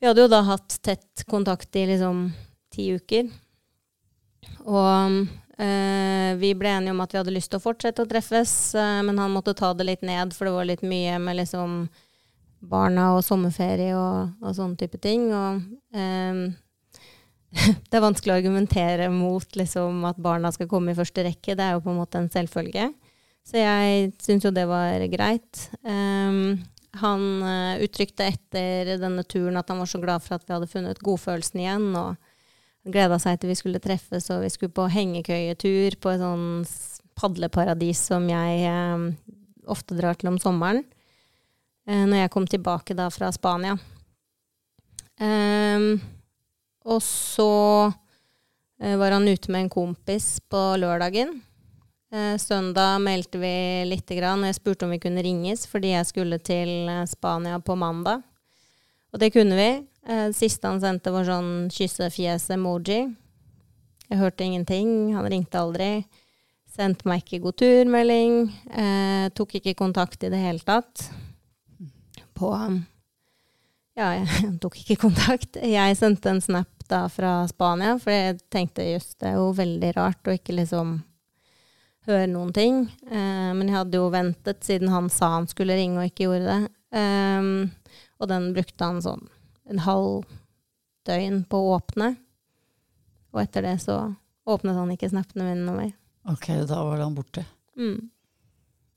vi 0.00 0.08
hadde 0.08 0.24
jo 0.24 0.32
da 0.32 0.42
hatt 0.44 0.80
tett 0.84 1.24
kontakt 1.30 1.76
i 1.76 1.86
liksom 1.88 2.26
ti 2.74 2.90
uker. 2.98 3.30
Og 4.64 5.20
eh, 5.60 6.32
vi 6.40 6.54
ble 6.58 6.72
enige 6.74 6.94
om 6.94 7.04
at 7.04 7.14
vi 7.14 7.20
hadde 7.20 7.34
lyst 7.34 7.52
til 7.52 7.60
å 7.60 7.64
fortsette 7.64 8.04
å 8.04 8.08
treffes, 8.10 8.74
eh, 8.76 8.98
men 9.06 9.20
han 9.20 9.32
måtte 9.32 9.56
ta 9.56 9.72
det 9.76 9.86
litt 9.88 10.04
ned, 10.04 10.34
for 10.36 10.48
det 10.48 10.56
var 10.56 10.68
litt 10.68 10.84
mye 10.84 11.16
med 11.22 11.38
liksom 11.40 11.86
barna 12.64 13.10
og 13.14 13.24
sommerferie 13.24 13.92
og, 13.96 14.34
og 14.40 14.56
sånne 14.56 14.78
type 14.80 15.00
ting. 15.04 15.28
Og 15.32 15.62
eh, 15.96 16.44
det 17.88 17.96
er 17.96 18.04
vanskelig 18.04 18.34
å 18.34 18.38
argumentere 18.40 19.08
mot 19.12 19.56
liksom, 19.56 20.04
at 20.08 20.20
barna 20.20 20.52
skal 20.54 20.68
komme 20.70 20.92
i 20.92 20.98
første 20.98 21.26
rekke. 21.26 21.56
Det 21.56 21.64
er 21.64 21.76
jo 21.76 21.84
på 21.84 21.92
en 21.94 22.00
måte 22.00 22.20
en 22.20 22.32
selvfølge. 22.32 22.90
Så 23.44 23.60
jeg 23.60 24.12
syns 24.24 24.46
jo 24.46 24.52
det 24.54 24.64
var 24.70 25.02
greit. 25.12 25.66
Um, 25.84 26.56
han 27.00 27.24
uh, 27.44 27.82
uttrykte 27.84 28.26
etter 28.30 28.94
denne 29.00 29.24
turen 29.28 29.58
at 29.60 29.68
han 29.68 29.82
var 29.82 29.90
så 29.90 30.00
glad 30.00 30.24
for 30.24 30.38
at 30.38 30.46
vi 30.46 30.54
hadde 30.54 30.70
funnet 30.70 31.02
godfølelsen 31.04 31.60
igjen, 31.60 31.90
og 31.98 32.16
gleda 32.88 33.18
seg 33.20 33.40
til 33.40 33.52
vi 33.52 33.58
skulle 33.58 33.82
treffes, 33.84 34.30
og 34.32 34.44
vi 34.44 34.52
skulle 34.52 34.74
på 34.74 34.88
hengekøyetur 34.92 35.98
på 36.00 36.14
et 36.14 36.22
sånn 36.22 36.64
padleparadis 37.18 38.00
som 38.10 38.26
jeg 38.30 38.64
um, 38.70 39.10
ofte 39.70 39.96
drar 39.98 40.16
til 40.18 40.32
om 40.32 40.40
sommeren, 40.40 40.80
uh, 41.90 42.04
når 42.08 42.24
jeg 42.24 42.32
kom 42.32 42.48
tilbake 42.48 42.96
da 42.96 43.10
fra 43.12 43.32
Spania. 43.34 43.76
Um, 45.20 45.98
og 46.84 47.00
så 47.04 47.92
var 48.84 49.14
han 49.14 49.28
ute 49.30 49.48
med 49.54 49.64
en 49.64 49.72
kompis 49.72 50.26
på 50.50 50.58
lørdagen. 50.76 51.30
Eh, 52.14 52.36
søndag 52.38 52.98
meldte 52.98 53.38
vi 53.38 53.84
lite 53.84 54.14
grann. 54.14 54.44
Jeg 54.46 54.54
spurte 54.54 54.86
om 54.86 54.92
vi 54.94 55.00
kunne 55.02 55.22
ringes 55.22 55.64
fordi 55.66 55.90
jeg 55.96 56.06
skulle 56.06 56.38
til 56.38 56.86
eh, 56.86 57.06
Spania 57.10 57.58
på 57.58 57.74
mandag. 57.74 58.20
Og 59.10 59.18
det 59.18 59.32
kunne 59.34 59.56
vi. 59.58 59.70
Eh, 60.06 60.28
siste 60.30 60.70
han 60.70 60.78
sendte, 60.82 61.10
var 61.10 61.26
sånn 61.26 61.72
kyssefjes-emoji. 61.74 63.00
Jeg 64.12 64.20
hørte 64.20 64.46
ingenting. 64.46 65.10
Han 65.16 65.26
ringte 65.26 65.58
aldri. 65.58 65.88
Sendte 66.70 67.08
meg 67.10 67.24
ikke 67.24 67.40
god 67.48 67.56
tur-melding. 67.64 68.36
Eh, 68.70 69.24
tok 69.34 69.56
ikke 69.58 69.74
kontakt 69.80 70.22
i 70.22 70.30
det 70.30 70.42
hele 70.42 70.62
tatt. 70.62 71.08
På 72.38 72.52
Ja, 73.98 74.12
jeg 74.20 74.52
tok 74.62 74.78
ikke 74.84 75.00
kontakt. 75.08 75.58
Jeg 75.58 75.98
sendte 75.98 76.30
en 76.30 76.42
snap 76.44 76.86
da 76.86 77.08
fra 77.10 77.40
Spania, 77.50 77.96
for 77.98 78.14
jeg 78.14 78.38
tenkte 78.54 78.86
just 78.86 79.18
det 79.18 79.32
er 79.32 79.40
jo 79.40 79.50
veldig 79.56 79.92
rart 79.96 80.30
å 80.30 80.36
ikke 80.38 80.54
liksom 80.60 80.94
høre 82.08 82.28
noen 82.30 82.52
ting. 82.56 82.84
Eh, 83.08 83.50
men 83.56 83.68
jeg 83.68 83.78
hadde 83.78 84.00
jo 84.00 84.10
ventet 84.12 84.64
siden 84.66 84.92
han 84.92 85.10
sa 85.12 85.34
han 85.38 85.48
skulle 85.50 85.76
ringe 85.78 86.02
og 86.02 86.10
ikke 86.10 86.28
gjorde 86.28 86.50
det. 86.50 86.72
Eh, 87.00 87.48
og 88.20 88.30
den 88.30 88.52
brukte 88.56 88.90
han 88.90 89.02
sånn 89.04 89.24
en 89.70 89.80
halv 89.84 90.24
døgn 91.08 91.42
på 91.48 91.60
å 91.60 91.76
åpne. 91.78 92.14
Og 93.34 93.42
etter 93.42 93.66
det 93.66 93.78
så 93.82 93.98
åpnet 94.44 94.76
han 94.76 94.92
ikke 94.94 95.10
snappene 95.10 95.48
mine 95.48 95.64
noe 95.64 95.78
mer. 95.78 95.94
Ok, 96.30 96.50
da 96.68 96.80
var 96.86 97.02
han 97.02 97.16
borte. 97.16 97.44
Mm. 97.76 98.10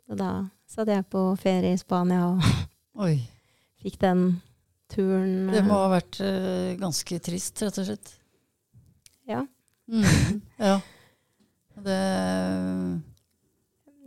Og 0.08 0.20
da 0.20 0.32
satt 0.70 0.92
jeg 0.92 1.08
på 1.12 1.22
ferie 1.40 1.74
i 1.76 1.80
Spania 1.80 2.30
og 2.30 2.44
fikk 3.84 3.98
den 4.04 4.28
turen 4.92 5.50
Det 5.52 5.64
må 5.66 5.76
eh, 5.76 5.82
ha 5.82 5.90
vært 5.92 6.20
uh, 6.24 6.76
ganske 6.80 7.20
trist, 7.24 7.64
rett 7.64 7.80
og 7.82 7.90
slett. 7.90 8.14
Ja. 9.28 9.42
Mm, 9.92 10.42
ja. 10.60 10.78
Det, 11.84 13.02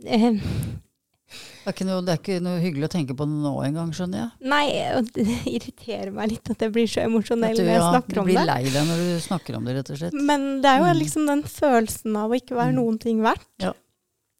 Eh, 0.01 0.31
det, 0.33 1.69
er 1.69 1.73
ikke 1.75 1.85
noe, 1.85 2.01
det 2.01 2.09
er 2.15 2.17
ikke 2.19 2.37
noe 2.41 2.57
hyggelig 2.59 2.87
å 2.87 2.91
tenke 2.91 3.13
på 3.15 3.27
nå 3.29 3.51
engang, 3.67 3.91
skjønner 3.93 4.17
jeg. 4.23 4.49
Nei, 4.49 4.63
og 4.97 5.11
det 5.13 5.25
irriterer 5.45 6.09
meg 6.15 6.31
litt 6.33 6.49
at 6.49 6.63
jeg 6.65 6.73
blir 6.73 6.89
så 6.89 7.03
emosjonell 7.05 7.53
du, 7.55 7.61
når 7.61 7.75
jeg 7.77 7.83
snakker 7.85 8.17
du 8.17 8.19
om 8.23 8.25
blir 8.25 8.39
det. 8.39 8.45
lei 8.49 8.63
deg 8.73 8.87
når 8.89 9.03
du 9.05 9.11
snakker 9.27 9.57
om 9.59 9.67
det, 9.69 9.75
rett 9.77 9.91
og 9.93 9.99
slett. 10.01 10.17
Men 10.17 10.47
det 10.63 10.71
er 10.71 10.79
jo 10.81 10.87
Mm. 10.89 10.99
liksom 11.03 11.27
den 11.29 11.43
følelsen 11.43 12.17
av 12.17 12.31
å 12.33 12.39
ikke 12.41 12.57
være 12.57 12.73
Mm. 12.73 12.79
noen 12.81 12.97
ting 12.99 13.21
verdt, 13.21 13.47
Ja. 13.61 13.73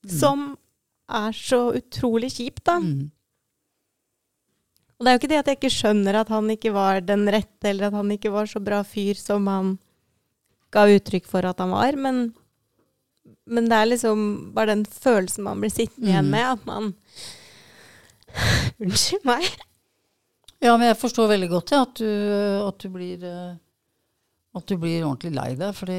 Mm. 0.04 0.10
som 0.20 0.58
er 1.10 1.32
så 1.32 1.62
utrolig 1.78 2.32
kjipt, 2.34 2.64
da. 2.66 2.80
Mm. 2.80 3.12
Og 5.00 5.06
det 5.06 5.08
er 5.08 5.14
jo 5.18 5.20
ikke 5.22 5.30
det 5.30 5.40
at 5.40 5.46
jeg 5.46 5.60
ikke 5.60 5.78
skjønner 5.78 6.16
at 6.22 6.30
han 6.30 6.50
ikke 6.50 6.74
var 6.74 7.02
den 7.02 7.26
rette, 7.28 7.66
eller 7.70 7.86
at 7.88 7.94
han 7.94 8.10
ikke 8.10 8.32
var 8.32 8.46
så 8.46 8.60
bra 8.64 8.82
fyr 8.84 9.14
som 9.16 9.46
han 9.48 9.78
ga 10.72 10.86
uttrykk 10.88 11.26
for 11.26 11.46
at 11.46 11.58
han 11.60 11.70
var, 11.70 11.94
men, 11.96 12.34
men 13.46 13.68
det 13.70 13.78
er 13.78 13.90
liksom 13.92 14.22
bare 14.56 14.74
den 14.74 14.86
følelsen 14.86 15.44
man 15.46 15.62
blir 15.62 15.72
sittende 15.74 16.10
igjen 16.10 16.26
Mm. 16.30 16.32
med, 16.32 16.46
at 16.56 16.66
man 16.66 16.94
Unnskyld 18.82 19.26
meg. 19.28 19.46
Ja, 20.62 20.76
men 20.78 20.88
jeg 20.88 20.98
forstår 21.02 21.28
veldig 21.34 21.50
godt 21.52 21.72
ja, 21.74 21.82
at, 21.84 22.00
du, 22.00 22.08
at, 22.68 22.78
du 22.80 22.90
blir, 22.94 23.24
eh, 23.28 23.56
at 24.56 24.68
du 24.70 24.76
blir 24.78 25.04
ordentlig 25.04 25.34
lei 25.36 25.50
deg, 25.60 25.74
fordi 25.76 25.98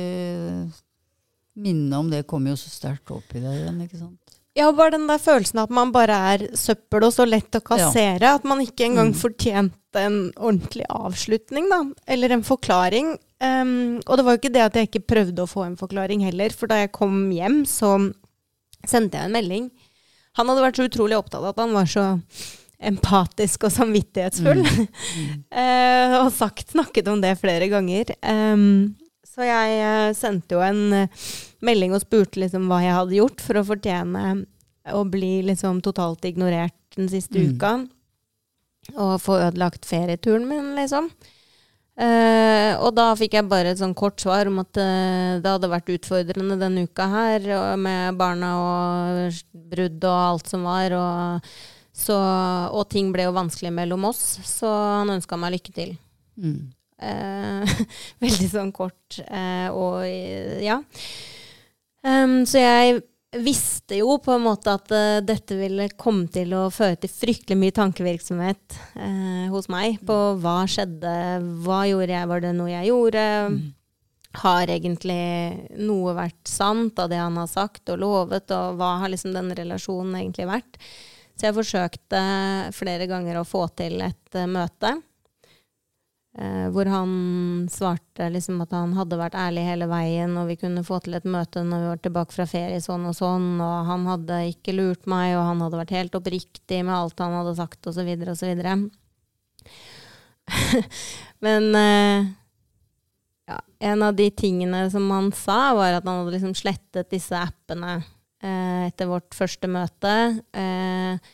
minnet 1.63 1.99
om 1.99 2.09
det 2.11 2.23
kommer 2.31 2.55
jo 2.55 2.61
så 2.61 2.71
sterkt 2.73 3.11
opp 3.13 3.35
i 3.37 3.43
deg 3.43 3.59
igjen, 3.59 3.81
ikke 3.85 4.01
sant. 4.01 4.32
Ja, 4.55 4.67
bare 4.77 4.93
den 4.99 5.07
der 5.09 5.19
følelsen 5.23 5.63
at 5.63 5.71
man 5.73 5.93
bare 5.95 6.17
er 6.35 6.43
søppel 6.59 7.07
og 7.07 7.13
så 7.15 7.25
lett 7.29 7.57
å 7.57 7.63
kassere. 7.65 8.35
At 8.37 8.45
man 8.45 8.61
ikke 8.61 8.85
engang 8.85 9.13
Mm. 9.15 9.19
fortjente 9.23 9.97
en 10.03 10.33
ordentlig 10.37 10.85
avslutning, 10.93 11.71
da. 11.71 11.79
Eller 12.07 12.31
en 12.37 12.43
forklaring. 12.45 13.15
Um, 13.41 14.01
og 14.07 14.17
det 14.19 14.25
var 14.25 14.37
jo 14.37 14.41
ikke 14.43 14.53
det 14.53 14.63
at 14.67 14.75
jeg 14.75 14.89
ikke 14.91 15.07
prøvde 15.15 15.43
å 15.43 15.49
få 15.51 15.65
en 15.67 15.77
forklaring 15.77 16.21
heller, 16.23 16.51
for 16.51 16.67
da 16.69 16.77
jeg 16.83 16.93
kom 16.93 17.31
hjem, 17.33 17.63
så 17.67 18.13
sendte 18.87 19.17
jeg 19.19 19.25
en 19.25 19.33
melding. 19.33 19.71
Han 20.37 20.49
hadde 20.49 20.63
vært 20.63 20.77
så 20.77 20.87
utrolig 20.89 21.17
opptatt 21.19 21.43
av 21.43 21.49
at 21.51 21.59
han 21.65 21.73
var 21.73 21.85
så 21.91 22.05
empatisk 22.83 23.65
og 23.65 23.73
samvittighetsfull. 23.73 24.63
Eh, 25.53 26.15
og 26.19 26.31
sagt, 26.33 26.71
snakket 26.73 27.09
om 27.09 27.21
det 27.21 27.35
flere 27.41 27.69
ganger. 27.69 28.15
Um, 28.25 28.95
så 29.33 29.47
jeg 29.49 29.77
eh, 29.81 30.13
sendte 30.17 30.59
jo 30.59 30.63
en 30.65 30.83
eh, 31.03 31.27
melding 31.65 31.95
og 31.97 32.03
spurte 32.05 32.43
liksom 32.43 32.69
hva 32.69 32.83
jeg 32.85 32.97
hadde 32.99 33.19
gjort 33.19 33.41
for 33.45 33.61
å 33.61 33.67
fortjene 33.71 34.25
å 34.93 35.05
bli 35.09 35.39
liksom 35.47 35.81
totalt 35.85 36.25
ignorert 36.29 36.77
den 36.97 37.09
siste 37.09 37.39
Mm. 37.39 37.55
uka. 37.55 37.73
Og 38.99 39.15
få 39.23 39.39
ødelagt 39.39 39.87
ferieturen 39.87 40.45
min, 40.49 40.75
liksom. 40.75 41.07
Uh, 41.93 42.73
og 42.81 42.95
da 42.97 43.11
fikk 43.15 43.37
jeg 43.37 43.47
bare 43.51 43.75
et 43.75 43.79
sånn 43.79 43.93
kort 43.95 44.19
svar 44.19 44.49
om 44.49 44.59
at 44.63 44.79
uh, 44.81 45.39
det 45.45 45.47
hadde 45.47 45.69
vært 45.71 45.93
utfordrende 45.93 46.57
denne 46.59 46.87
uka 46.89 47.05
her, 47.13 47.47
med 47.77 48.17
barna 48.19 48.53
og 48.59 49.41
brudd 49.53 50.03
og 50.09 50.19
alt 50.19 50.51
som 50.51 50.65
var. 50.67 50.97
Og, 50.99 51.53
så, 51.95 52.17
og 52.73 52.89
ting 52.91 53.13
ble 53.13 53.29
jo 53.29 53.37
vanskelig 53.37 53.71
mellom 53.77 54.09
oss, 54.09 54.41
så 54.49 54.73
han 55.05 55.15
ønska 55.15 55.39
meg 55.39 55.59
lykke 55.59 55.77
til. 55.77 55.95
Mm. 56.41 56.73
Eh, 57.03 57.79
veldig 58.23 58.49
sånn 58.51 58.75
kort 58.75 59.19
eh, 59.27 59.69
og 59.71 60.05
eh, 60.07 60.61
ja. 60.63 60.79
Um, 62.03 62.43
så 62.47 62.59
jeg 62.59 63.03
visste 63.43 63.97
jo 64.01 64.19
på 64.23 64.35
en 64.35 64.45
måte 64.45 64.75
at 64.75 64.91
uh, 64.93 65.21
dette 65.25 65.57
ville 65.57 65.87
komme 65.97 66.27
til 66.33 66.53
å 66.59 66.67
føre 66.75 66.99
til 67.01 67.13
fryktelig 67.13 67.59
mye 67.59 67.75
tankevirksomhet 67.75 68.79
uh, 68.99 69.47
hos 69.53 69.71
meg 69.73 70.03
på 70.07 70.17
hva 70.43 70.63
skjedde, 70.69 71.15
hva 71.65 71.85
gjorde 71.89 72.17
jeg, 72.17 72.31
var 72.33 72.43
det 72.45 72.53
noe 72.59 72.73
jeg 72.75 72.91
gjorde? 72.91 73.25
Har 74.43 74.73
egentlig 74.73 75.23
noe 75.81 76.17
vært 76.17 76.49
sant 76.49 76.99
av 77.01 77.11
det 77.13 77.21
han 77.21 77.39
har 77.41 77.49
sagt 77.51 77.93
og 77.93 78.03
lovet, 78.03 78.53
og 78.57 78.79
hva 78.81 78.97
har 79.03 79.13
liksom 79.13 79.35
denne 79.37 79.57
relasjonen 79.57 80.19
egentlig 80.21 80.49
vært? 80.49 80.79
Så 81.33 81.49
jeg 81.49 81.57
forsøkte 81.57 82.21
flere 82.77 83.09
ganger 83.09 83.41
å 83.41 83.49
få 83.49 83.65
til 83.79 84.03
et 84.05 84.39
uh, 84.39 84.47
møte. 84.51 84.97
Eh, 86.33 86.69
hvor 86.73 86.89
han 86.89 87.11
svarte 87.69 88.31
liksom 88.33 88.63
at 88.65 88.71
han 88.73 88.95
hadde 88.97 89.19
vært 89.21 89.35
ærlig 89.37 89.67
hele 89.67 89.85
veien, 89.91 90.33
og 90.41 90.47
vi 90.49 90.57
kunne 90.57 90.85
få 90.87 90.97
til 91.05 91.19
et 91.19 91.27
møte 91.29 91.61
når 91.61 91.83
vi 91.83 91.91
var 91.91 92.01
tilbake 92.07 92.33
fra 92.33 92.47
ferie 92.49 92.79
sånn 92.81 93.05
og 93.11 93.17
sånn, 93.19 93.51
og 93.61 93.91
han 93.91 94.07
hadde 94.09 94.39
ikke 94.55 94.73
lurt 94.79 95.05
meg, 95.13 95.35
og 95.37 95.45
han 95.51 95.61
hadde 95.61 95.83
vært 95.83 95.93
helt 95.99 96.17
oppriktig 96.17 96.79
med 96.87 96.95
alt 96.97 97.21
han 97.21 97.37
hadde 97.37 97.53
sagt, 97.59 97.91
osv., 97.91 98.09
osv. 98.33 98.65
Men 101.45 101.69
eh, 101.77 102.33
ja, 103.53 103.61
en 103.93 104.09
av 104.09 104.17
de 104.17 104.31
tingene 104.33 104.87
som 104.95 105.13
han 105.13 105.29
sa, 105.37 105.75
var 105.77 105.99
at 105.99 106.09
han 106.09 106.23
hadde 106.23 106.37
liksom 106.39 106.57
slettet 106.57 107.13
disse 107.13 107.37
appene 107.37 107.99
eh, 108.41 108.89
etter 108.89 109.13
vårt 109.13 109.37
første 109.37 109.69
møte, 109.69 110.17
eh, 110.57 111.33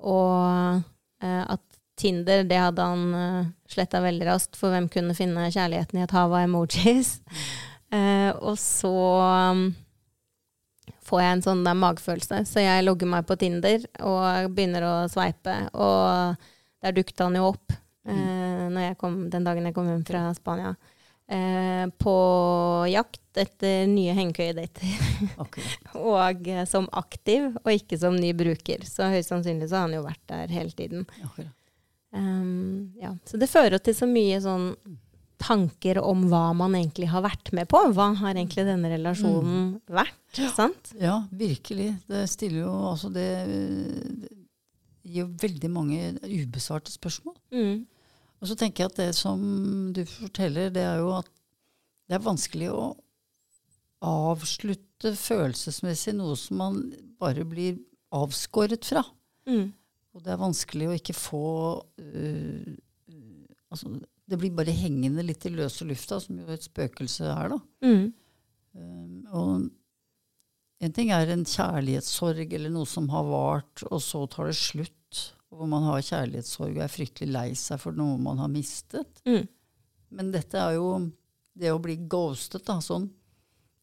og 0.00 0.80
eh, 1.20 1.42
at 1.44 1.67
Tinder, 1.98 2.44
det 2.48 2.60
hadde 2.60 2.84
han 2.84 3.14
uh, 3.14 3.48
sletta 3.70 4.02
veldig 4.04 4.28
raskt, 4.28 4.58
for 4.58 4.74
hvem 4.74 4.88
kunne 4.92 5.16
finne 5.18 5.48
kjærligheten 5.50 6.00
i 6.00 6.04
et 6.06 6.14
hav 6.16 6.32
av 6.32 6.44
emojis? 6.44 7.18
Uh, 7.92 8.32
og 8.48 8.54
så 8.60 8.94
um, 9.52 9.64
får 11.08 11.24
jeg 11.24 11.36
en 11.36 11.46
sånn 11.48 11.64
der 11.66 11.78
magefølelse, 11.78 12.44
så 12.48 12.64
jeg 12.64 12.86
logger 12.86 13.10
meg 13.10 13.26
på 13.28 13.38
Tinder 13.40 13.82
og 14.04 14.54
begynner 14.54 14.86
å 14.86 14.94
sveipe. 15.12 15.60
Og 15.74 16.46
Der 16.78 16.94
dukket 16.94 17.24
han 17.24 17.34
jo 17.34 17.48
opp 17.50 17.74
uh, 17.74 18.68
når 18.68 18.90
jeg 18.90 19.00
kom, 19.00 19.24
den 19.32 19.46
dagen 19.46 19.66
jeg 19.66 19.76
kom 19.76 19.90
hjem 19.90 20.06
fra 20.06 20.28
Spania. 20.36 20.76
Eh, 21.30 21.88
på 21.98 22.14
jakt 22.88 23.36
etter 23.36 23.84
nye 23.86 24.14
hengekøyedater. 24.16 24.88
Akkurat. 25.42 25.90
og 26.00 26.48
eh, 26.48 26.64
som 26.64 26.88
aktiv, 26.96 27.50
og 27.60 27.68
ikke 27.74 27.98
som 28.00 28.16
ny 28.16 28.32
bruker. 28.36 28.86
Så 28.88 29.10
høyst 29.12 29.34
sannsynlig 29.34 29.68
så 29.68 29.76
har 29.82 29.88
han 29.90 29.98
jo 29.98 30.06
vært 30.06 30.24
der 30.32 30.54
hele 30.56 30.72
tiden. 30.72 31.04
akkurat. 31.20 31.52
Um, 32.14 32.94
ja. 33.00 33.12
Så 33.28 33.40
det 33.40 33.50
fører 33.50 33.82
til 33.82 33.96
så 33.96 34.08
mye 34.08 34.40
sånn 34.40 34.72
tanker 35.38 36.00
om 36.02 36.24
hva 36.30 36.50
man 36.56 36.74
egentlig 36.74 37.10
har 37.12 37.22
vært 37.24 37.52
med 37.54 37.68
på. 37.70 37.80
Hva 37.94 38.10
har 38.20 38.34
egentlig 38.34 38.64
denne 38.66 38.90
relasjonen 38.90 39.76
vært? 39.86 40.40
Sant? 40.54 40.92
Ja, 40.98 41.20
virkelig. 41.30 41.92
Det 42.10 42.24
stiller 42.30 42.64
jo 42.64 42.74
altså 42.90 43.10
det, 43.14 43.28
det 44.24 44.32
gir 45.06 45.24
jo 45.24 45.28
veldig 45.40 45.70
mange 45.72 46.00
ubesvarte 46.26 46.92
spørsmål. 46.92 47.36
Mm. 47.54 47.86
Og 48.38 48.50
så 48.50 48.56
tenker 48.58 48.84
jeg 48.84 48.92
at 48.92 49.00
det 49.00 49.12
som 49.18 49.40
du 49.94 50.04
forteller, 50.06 50.72
det 50.74 50.84
er 50.84 51.02
jo 51.02 51.12
at 51.16 51.30
det 52.08 52.18
er 52.18 52.24
vanskelig 52.24 52.70
å 52.72 52.82
avslutte 54.04 55.12
følelsesmessig 55.18 56.14
noe 56.16 56.36
som 56.38 56.60
man 56.60 56.78
bare 57.18 57.44
blir 57.48 57.78
avskåret 58.14 58.86
fra. 58.86 59.02
Mm. 59.48 59.72
Og 60.16 60.24
det 60.24 60.32
er 60.32 60.40
vanskelig 60.40 60.88
å 60.88 60.96
ikke 60.96 61.16
få 61.16 61.48
øh, 62.00 62.76
altså, 63.70 63.92
Det 64.28 64.38
blir 64.40 64.54
bare 64.56 64.74
hengende 64.74 65.24
litt 65.24 65.46
i 65.46 65.52
løse 65.54 65.86
lufta, 65.88 66.20
som 66.22 66.40
jo 66.40 66.48
et 66.52 66.66
spøkelse 66.66 67.28
er, 67.32 67.54
da. 67.54 67.58
Mm. 67.84 68.08
Um, 68.78 69.12
og 69.34 69.68
en 70.84 70.94
ting 70.94 71.10
er 71.10 71.32
en 71.32 71.46
kjærlighetssorg 71.48 72.52
eller 72.54 72.70
noe 72.70 72.86
som 72.86 73.08
har 73.10 73.26
vart, 73.26 73.82
og 73.88 74.02
så 74.04 74.24
tar 74.30 74.50
det 74.50 74.58
slutt. 74.60 74.94
Hvor 75.48 75.64
man 75.64 75.86
har 75.88 76.04
kjærlighetssorg 76.04 76.74
og 76.76 76.82
er 76.84 76.92
fryktelig 76.92 77.32
lei 77.32 77.46
seg 77.56 77.80
for 77.80 77.96
noe 77.96 78.18
man 78.20 78.36
har 78.42 78.50
mistet. 78.52 79.22
Mm. 79.24 79.46
Men 80.12 80.32
dette 80.34 80.60
er 80.60 80.76
jo 80.76 80.90
det 81.58 81.72
å 81.72 81.80
bli 81.82 81.96
ghostet, 82.04 82.66
da, 82.68 82.76
sånn. 82.84 83.08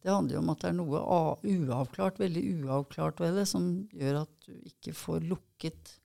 Det 0.06 0.14
handler 0.14 0.38
jo 0.38 0.44
om 0.44 0.52
at 0.54 0.62
det 0.62 0.70
er 0.70 0.78
noe 0.78 1.02
uavklart, 1.42 2.20
veldig 2.22 2.44
uavklart 2.62 3.24
ved 3.24 3.40
det, 3.40 3.48
som 3.50 3.66
gjør 3.98 4.22
at 4.22 4.46
du 4.46 4.54
ikke 4.70 4.94
får 4.94 5.26
lukket 5.26 5.96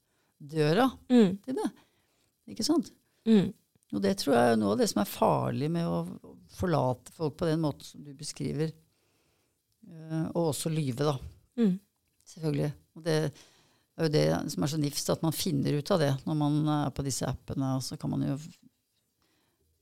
døra 0.40 0.88
Mm. 1.10 1.36
til 1.44 1.54
det. 1.58 1.70
Ikke 2.48 2.64
sant? 2.66 2.90
Mm. 3.28 3.52
Og 3.92 4.02
det 4.02 4.16
tror 4.18 4.34
jeg 4.36 4.52
er 4.52 4.56
noe 4.60 4.72
av 4.72 4.78
det 4.78 4.88
som 4.90 5.00
er 5.02 5.10
farlig 5.10 5.68
med 5.70 5.86
å 5.86 6.00
forlate 6.56 7.12
folk 7.12 7.36
på 7.40 7.46
den 7.50 7.60
måten 7.60 7.84
som 7.84 8.04
du 8.04 8.12
beskriver. 8.14 8.72
Uh, 9.90 10.26
og 10.34 10.52
også 10.52 10.70
lyve, 10.70 11.04
da. 11.08 11.16
Mm. 11.58 11.78
Selvfølgelig. 12.30 12.72
Og 12.96 13.02
det 13.04 13.16
er 13.20 14.06
jo 14.06 14.08
det 14.14 14.24
som 14.54 14.62
er 14.62 14.70
så 14.72 14.78
nifst, 14.80 15.10
at 15.10 15.22
man 15.22 15.34
finner 15.34 15.74
ut 15.80 15.90
av 15.90 15.98
det 16.00 16.12
når 16.26 16.38
man 16.38 16.60
er 16.68 16.90
på 16.94 17.02
disse 17.06 17.26
appene. 17.26 17.74
Og 17.76 17.82
så 17.82 17.98
kan 18.00 18.10
man 18.14 18.22
jo 18.28 18.38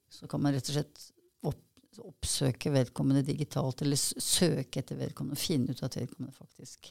så 0.08 0.26
kan 0.26 0.40
man 0.40 0.54
rett 0.56 0.68
og 0.70 0.78
slett 0.78 1.02
opp, 1.44 1.60
oppsøke 2.00 2.72
vedkommende 2.72 3.20
digitalt, 3.26 3.82
eller 3.84 3.98
søke 4.00 4.80
etter 4.80 4.96
vedkommende 4.96 5.36
og 5.36 5.42
finne 5.42 5.74
ut 5.76 5.82
at 5.84 5.98
vedkommende 6.00 6.32
faktisk 6.34 6.88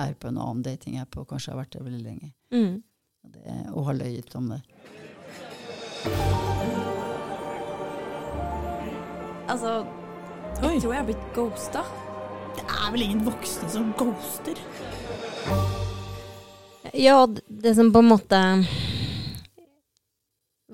er 0.00 0.14
på 0.16 0.28
en 0.30 0.38
annen 0.40 0.64
datingapp 0.64 1.18
og 1.20 1.28
kanskje 1.28 1.52
har 1.52 1.60
vært 1.60 1.76
der 1.76 1.84
veldig 1.84 2.02
lenge. 2.04 2.32
Mm. 2.52 2.80
Det, 3.32 3.56
og 3.72 3.84
har 3.90 3.94
løyet 3.98 4.34
om 4.38 4.48
det. 4.54 4.60
Altså, 9.46 9.72
Oi. 10.62 10.72
jeg 10.74 10.82
tror 10.82 10.92
jeg 10.94 11.00
har 11.02 11.08
blitt 11.08 11.28
ghosta. 11.36 11.84
Det 12.56 12.64
er 12.64 12.90
vel 12.94 13.04
ingen 13.04 13.22
voksne 13.26 13.68
som 13.70 13.92
ghoster? 13.98 14.58
Ja, 16.96 17.18
det 17.26 17.74
som 17.76 17.92
på 17.92 18.00
en 18.02 18.10
måte 18.10 18.40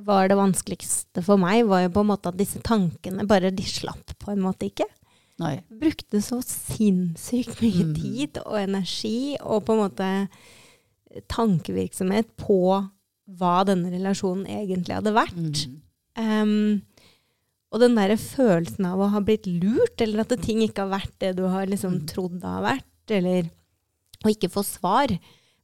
var 0.03 0.29
det 0.31 0.39
vanskeligste 0.39 1.23
for 1.25 1.39
meg, 1.41 1.65
var 1.69 1.85
jo 1.85 1.93
på 1.95 2.03
en 2.03 2.11
måte 2.11 2.31
at 2.33 2.39
disse 2.39 2.63
tankene 2.65 3.27
bare 3.29 3.53
de 3.55 3.65
slapp 3.67 4.15
på 4.23 4.33
en 4.33 4.43
måte 4.43 4.67
ikke. 4.71 4.87
Nei. 5.43 5.57
Brukte 5.83 6.21
så 6.23 6.39
sinnssykt 6.45 7.61
mye 7.63 7.85
Mm. 7.89 7.95
tid 7.97 8.39
og 8.45 8.59
energi 8.61 9.37
og 9.41 9.65
på 9.67 9.75
en 9.75 9.83
måte 9.83 10.09
tankevirksomhet 11.29 12.31
på 12.41 12.59
hva 13.39 13.65
denne 13.69 13.91
relasjonen 13.93 14.47
egentlig 14.51 14.95
hadde 14.97 15.13
vært. 15.17 15.67
Mm. 15.69 15.77
Um, 16.19 16.83
og 17.73 17.81
den 17.81 17.95
der 17.97 18.17
følelsen 18.21 18.85
av 18.91 19.01
å 19.01 19.11
ha 19.15 19.21
blitt 19.25 19.47
lurt, 19.49 20.01
eller 20.05 20.21
at 20.27 20.35
ting 20.45 20.61
ikke 20.65 20.85
har 20.85 20.93
vært 21.01 21.15
det 21.25 21.37
du 21.39 21.47
har 21.49 21.67
liksom 21.71 22.01
Mm. 22.03 22.07
trodd 22.11 22.35
det 22.41 22.49
har 22.51 22.63
vært, 22.67 23.11
eller 23.11 23.51
å 24.25 24.29
ikke 24.29 24.51
få 24.53 24.63
svar. 24.65 25.19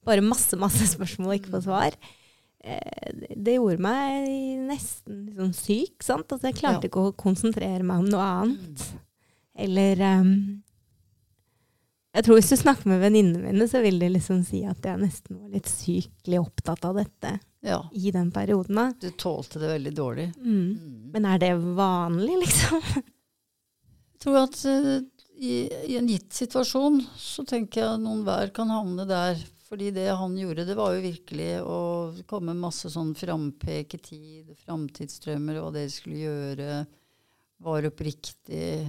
Bare 0.04 0.22
masse, 0.24 0.56
masse 0.56 0.86
spørsmål 0.96 1.34
og 1.34 1.38
ikke 1.40 1.52
få 1.58 1.62
svar. 1.66 1.92
Eh, 2.64 3.12
det- 3.36 3.56
gjorde 3.58 3.78
meg 3.78 4.28
nesten 4.70 5.26
liksom 5.28 5.52
syk. 5.54 6.02
sant? 6.02 6.28
Altså, 6.32 6.48
jeg 6.48 6.56
klarte 6.56 6.84
Ja. 6.84 6.88
ikke 6.88 7.04
å 7.12 7.16
konsentrere 7.16 7.82
meg 7.84 7.98
om 7.98 8.08
noe 8.08 8.24
annet. 8.24 8.86
Eller 9.56 10.00
em, 10.00 10.62
Jeg 12.18 12.26
tror 12.26 12.34
hvis 12.40 12.50
du 12.50 12.56
snakker 12.58 12.90
med 12.90 12.98
venninnene 12.98 13.44
mine, 13.52 13.66
så 13.70 13.78
vil 13.84 14.00
de 14.02 14.08
liksom 14.10 14.40
si 14.42 14.64
at 14.66 14.82
jeg 14.82 14.98
nesten 14.98 15.36
var 15.38 15.52
litt 15.54 15.68
sykelig 15.70 16.40
opptatt 16.40 16.82
av 16.88 16.96
dette 16.98 17.36
Ja. 17.62 17.76
i 17.94 18.10
den 18.10 18.32
perioden. 18.34 18.74
da. 18.74 18.86
Du 18.98 19.12
tålte 19.14 19.60
det 19.62 19.68
veldig 19.70 19.92
dårlig. 19.94 20.24
Mm. 20.42 20.64
Mm. 20.74 20.96
Men 21.14 21.28
er 21.30 21.38
det 21.38 21.52
vanlig, 21.78 22.40
liksom? 22.42 22.82
Jeg 22.98 24.24
tror 24.24 24.38
at 24.40 24.58
uh, 24.66 24.96
i, 25.38 25.52
i 25.92 25.94
en 26.00 26.08
gitt 26.10 26.34
situasjon 26.34 26.98
så 27.14 27.44
tenker 27.46 27.84
jeg 27.84 28.00
noen 28.02 28.24
hver 28.26 28.50
kan 28.56 28.72
havne 28.74 29.06
der. 29.06 29.38
Fordi 29.68 29.92
det 29.94 30.08
han 30.16 30.32
gjorde, 30.34 30.64
det 30.64 30.74
var 30.74 30.94
jo 30.96 31.04
virkelig 31.04 31.50
å 31.60 31.78
komme 32.26 32.54
masse 32.56 32.88
sånn 32.90 33.12
frampeketid, 33.14 34.54
framtidsdrømmer 34.64 35.60
hva 35.60 35.70
dere 35.74 35.92
skulle 35.92 36.22
gjøre. 36.24 36.78
Var 37.62 37.88
oppriktig, 37.90 38.88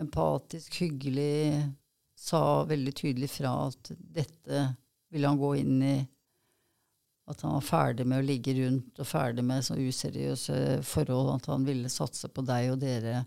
empatisk, 0.00 0.80
hyggelig. 0.80 1.60
Sa 2.22 2.40
veldig 2.68 2.92
tydelig 2.94 3.28
fra 3.34 3.52
at 3.66 3.90
dette 3.98 4.64
ville 5.12 5.28
han 5.28 5.40
gå 5.40 5.52
inn 5.58 5.80
i. 5.82 5.96
At 7.30 7.42
han 7.46 7.56
var 7.56 7.64
ferdig 7.66 8.06
med 8.06 8.20
å 8.22 8.26
ligge 8.26 8.54
rundt 8.60 8.98
og 9.02 9.06
ferdig 9.08 9.42
med 9.46 9.64
så 9.66 9.74
useriøse 9.78 10.56
forhold. 10.86 11.32
At 11.40 11.48
han 11.50 11.66
ville 11.66 11.90
satse 11.92 12.30
på 12.30 12.44
deg 12.46 12.72
og 12.74 12.80
dere. 12.82 13.24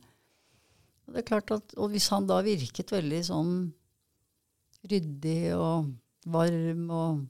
Og 1.05 1.13
det 1.15 1.21
er 1.21 1.27
klart 1.29 1.51
at, 1.53 1.75
og 1.77 1.91
hvis 1.93 2.07
han 2.13 2.27
da 2.29 2.39
virket 2.45 2.91
veldig 2.95 3.21
sånn 3.27 3.53
ryddig 4.89 5.39
og 5.57 5.91
varm 6.33 6.89
og 6.93 7.23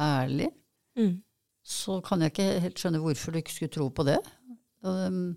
ærlig, 0.00 0.50
Mm. 0.96 1.22
så 1.62 2.00
kan 2.04 2.20
jeg 2.24 2.32
ikke 2.32 2.60
helt 2.64 2.78
skjønne 2.80 3.00
hvorfor 3.02 3.32
du 3.32 3.38
ikke 3.42 3.52
skulle 3.52 3.74
tro 3.74 3.88
på 3.92 4.04
det. 4.08 4.16
Um, 4.80 5.36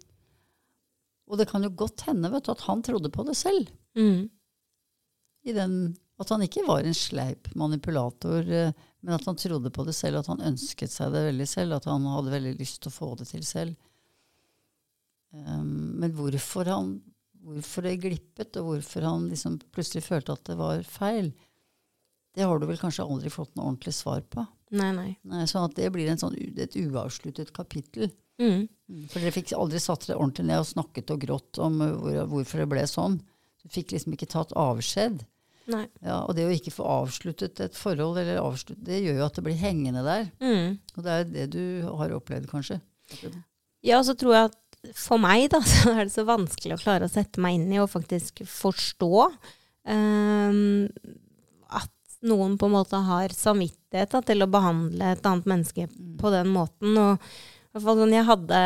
og 1.28 1.38
det 1.40 1.48
kan 1.50 1.64
jo 1.64 1.70
godt 1.76 2.06
hende 2.08 2.32
vet 2.32 2.46
du, 2.48 2.52
at 2.54 2.62
han 2.68 2.82
trodde 2.86 3.12
på 3.12 3.26
det 3.28 3.36
selv. 3.36 3.68
Mm. 3.98 4.30
I 5.50 5.56
den, 5.58 5.76
at 6.22 6.32
han 6.34 6.46
ikke 6.46 6.66
var 6.68 6.86
en 6.86 6.98
sleip 6.98 7.50
manipulator, 7.58 8.46
eh, 8.46 8.88
men 9.00 9.16
at 9.16 9.28
han 9.28 9.38
trodde 9.40 9.72
på 9.74 9.86
det 9.88 9.96
selv, 9.98 10.22
at 10.22 10.30
han 10.32 10.44
ønsket 10.52 10.92
seg 10.94 11.14
det 11.16 11.28
veldig 11.30 11.48
selv, 11.50 11.78
at 11.78 11.88
han 11.90 12.08
hadde 12.12 12.34
veldig 12.36 12.58
lyst 12.60 12.84
til 12.84 12.92
å 12.92 12.98
få 12.98 13.14
det 13.20 13.30
til 13.32 13.46
selv. 13.48 13.78
Um, 15.30 16.02
men 16.02 16.14
hvorfor 16.18 16.66
han 16.72 16.98
hvorfor 17.50 17.86
det 17.88 18.00
glippet, 18.04 18.58
og 18.60 18.74
hvorfor 18.74 19.06
han 19.08 19.28
liksom 19.32 19.60
plutselig 19.74 20.04
følte 20.06 20.36
at 20.36 20.50
det 20.50 20.58
var 20.60 20.82
feil, 20.88 21.32
det 22.36 22.46
har 22.46 22.60
du 22.60 22.68
vel 22.70 22.80
kanskje 22.80 23.06
aldri 23.06 23.32
fått 23.34 23.56
noe 23.56 23.70
ordentlig 23.72 23.96
svar 23.96 24.22
på. 24.32 24.46
Nei, 24.76 24.92
nei. 24.94 25.10
Nei, 25.28 25.46
sånn 25.50 25.66
at 25.66 25.78
det 25.80 25.90
blir 25.94 26.12
en 26.12 26.22
sånn, 26.22 26.36
et 26.38 26.78
uavsluttet 26.78 27.54
kapittel. 27.56 28.12
Mm. 28.40 28.68
For 29.10 29.20
dere 29.20 29.36
fikk 29.36 29.56
aldri 29.58 29.82
satt 29.82 30.06
dere 30.08 30.20
ordentlig 30.20 30.46
ned 30.48 30.62
og 30.62 30.70
snakket 30.70 31.12
og 31.16 31.24
grått 31.26 31.60
om 31.64 31.82
uh, 31.82 31.96
hvor, 31.98 32.22
hvorfor 32.36 32.64
det 32.64 32.70
ble 32.76 32.86
sånn. 32.90 33.18
Du 33.60 33.68
fikk 33.74 33.96
liksom 33.96 34.16
ikke 34.16 34.30
tatt 34.32 34.54
avskjed. 34.56 35.26
Ja, 36.06 36.22
og 36.24 36.36
det 36.38 36.48
å 36.48 36.54
ikke 36.54 36.74
få 36.74 36.88
avsluttet 37.00 37.62
et 37.64 37.78
forhold, 37.78 38.20
eller 38.22 38.42
avslutt, 38.42 38.80
det 38.86 39.02
gjør 39.04 39.22
jo 39.22 39.28
at 39.28 39.38
det 39.38 39.46
blir 39.46 39.60
hengende 39.60 40.04
der. 40.06 40.26
Mm. 40.42 40.80
Og 40.96 41.06
det 41.06 41.16
er 41.16 41.30
det 41.36 41.46
du 41.56 41.64
har 41.86 42.16
opplevd, 42.18 42.50
kanskje. 42.52 42.80
Ja, 43.86 44.02
så 44.04 44.16
tror 44.20 44.36
jeg 44.36 44.50
at 44.52 44.58
for 44.98 45.22
meg 45.22 45.50
da, 45.54 45.62
så 45.74 45.94
er 45.94 46.06
det 46.06 46.16
så 46.16 46.26
vanskelig 46.28 46.78
å 46.78 46.82
klare 46.82 47.08
å 47.08 47.12
sette 47.12 47.42
meg 47.44 47.60
inn 47.60 47.74
i 47.74 47.82
og 47.82 47.92
faktisk 47.92 48.44
forstå 48.48 49.14
um, 49.90 50.88
at 51.70 51.94
noen 52.26 52.58
på 52.60 52.68
en 52.68 52.76
måte 52.76 53.00
har 53.08 53.36
samvittighet 53.36 54.12
da, 54.14 54.22
til 54.26 54.44
å 54.44 54.52
behandle 54.52 55.14
et 55.14 55.28
annet 55.28 55.48
menneske 55.50 55.88
på 56.20 56.32
den 56.34 56.52
måten. 56.52 56.96
Og 56.98 57.16
i 57.16 57.76
hvert 57.76 57.86
fall 57.86 58.02
sånn, 58.02 58.16
jeg 58.16 58.28
hadde, 58.28 58.62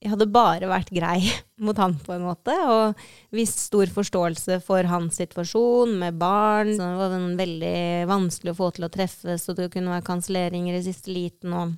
jeg 0.00 0.14
hadde 0.14 0.30
bare 0.32 0.68
vært 0.70 0.92
grei 0.96 1.18
mot 1.64 1.76
han 1.80 1.98
på 2.00 2.14
en 2.14 2.24
måte, 2.24 2.54
og 2.72 3.36
vist 3.36 3.60
stor 3.66 3.90
forståelse 3.92 4.60
for 4.64 4.88
hans 4.88 5.20
situasjon 5.20 5.92
med 6.00 6.16
barn. 6.20 6.72
Så 6.76 6.86
det 6.86 7.02
var 7.02 7.28
veldig 7.42 7.76
vanskelig 8.08 8.54
å 8.54 8.60
få 8.62 8.70
til 8.76 8.88
å 8.88 8.92
treffes, 8.92 9.44
og 9.50 9.60
det 9.60 9.68
kunne 9.74 9.92
være 9.92 10.06
kanselleringer 10.08 10.78
i 10.78 10.84
siste 10.88 11.12
liten. 11.12 11.52
og 11.52 11.76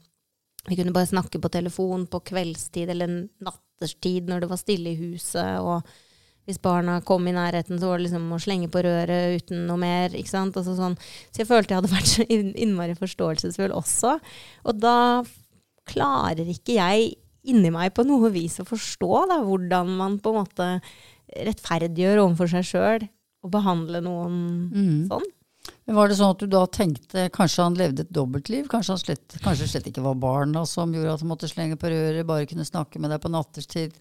vi 0.69 0.79
kunne 0.79 0.95
bare 0.95 1.11
snakke 1.11 1.41
på 1.43 1.51
telefon 1.51 2.07
på 2.07 2.21
kveldstid 2.31 2.93
eller 2.95 3.11
natterstid 3.43 4.29
når 4.31 4.45
det 4.45 4.51
var 4.53 4.61
stille 4.61 4.93
i 4.93 5.01
huset. 5.01 5.59
Og 5.59 5.83
hvis 6.47 6.61
barna 6.63 7.01
kom 7.07 7.27
i 7.27 7.35
nærheten, 7.35 7.81
så 7.81 7.91
var 7.91 7.99
det 7.99 8.07
liksom 8.07 8.29
å 8.31 8.39
slenge 8.43 8.71
på 8.71 8.85
røret 8.87 9.43
uten 9.43 9.65
noe 9.67 9.81
mer. 9.83 10.15
ikke 10.15 10.31
sant? 10.31 10.57
Altså 10.59 10.77
sånn. 10.79 10.95
Så 11.33 11.43
jeg 11.43 11.51
følte 11.51 11.75
jeg 11.75 11.83
hadde 11.83 11.95
vært 11.97 12.13
så 12.13 12.27
innmari 12.31 12.95
forståelsesfull 12.99 13.75
også. 13.75 14.15
Og 14.71 14.79
da 14.79 14.97
klarer 15.91 16.47
ikke 16.47 16.79
jeg 16.79 17.11
inni 17.43 17.73
meg 17.75 17.93
på 17.97 18.05
noe 18.07 18.31
vis 18.35 18.61
å 18.63 18.67
forstå 18.69 19.13
da, 19.31 19.41
hvordan 19.47 19.93
man 19.99 20.19
på 20.23 20.33
en 20.33 20.41
måte 20.43 20.69
rettferdiggjør 21.33 22.25
overfor 22.27 22.51
seg 22.53 22.67
sjøl 22.69 23.07
å 23.43 23.51
behandle 23.51 24.03
noen 24.05 24.35
mm. 24.71 24.99
sånn. 25.11 25.31
Men 25.87 25.97
Var 25.99 26.11
det 26.11 26.17
sånn 26.19 26.33
at 26.35 26.43
du 26.43 26.51
da 26.51 26.63
tenkte 26.71 27.29
kanskje 27.35 27.67
han 27.67 27.79
levde 27.79 28.05
et 28.05 28.15
dobbeltliv? 28.15 28.67
Kanskje 28.71 28.95
han 28.95 29.03
slett, 29.03 29.37
kanskje 29.45 29.69
slett 29.71 29.87
ikke 29.91 30.05
var 30.05 30.19
barna 30.19 30.65
som 30.67 30.95
gjorde 30.95 31.15
at 31.15 31.23
han 31.23 31.31
måtte 31.31 31.51
slenge 31.51 31.79
på 31.79 31.91
røret, 31.91 32.27
bare 32.27 32.49
kunne 32.51 32.67
snakke 32.67 33.03
med 33.03 33.15
deg 33.15 33.23
på 33.23 33.31
natterstid? 33.31 33.95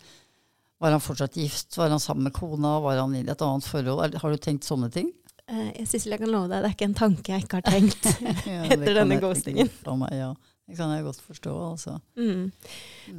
Var 0.82 0.96
han 0.96 1.04
fortsatt 1.04 1.38
gift? 1.38 1.78
Var 1.78 1.94
han 1.94 2.02
sammen 2.02 2.26
med 2.26 2.34
kona? 2.34 2.80
Var 2.82 3.02
han 3.04 3.14
i 3.18 3.22
et 3.22 3.46
annet 3.46 3.68
forhold? 3.70 4.18
Har 4.22 4.34
du 4.34 4.42
tenkt 4.42 4.66
sånne 4.66 4.90
ting? 4.94 5.12
Eh, 5.52 5.68
jeg 5.82 5.90
Sissel, 5.90 6.16
jeg 6.16 6.24
kan 6.24 6.32
love 6.34 6.50
deg, 6.50 6.64
det 6.64 6.70
er 6.70 6.76
ikke 6.78 6.88
en 6.90 6.98
tanke 6.98 7.34
jeg 7.34 7.46
ikke 7.46 7.60
har 7.60 7.68
tenkt. 7.68 8.10
Ja, 8.52 8.64
Etter 8.66 8.98
denne 9.02 9.20
ghostingen. 9.22 9.70
Meg, 10.02 10.16
ja. 10.18 10.32
Det 10.72 10.78
kan 10.80 10.94
jeg 10.96 11.04
godt 11.04 11.20
forstå, 11.26 11.54
altså. 11.68 11.98
Mm. 12.16 12.46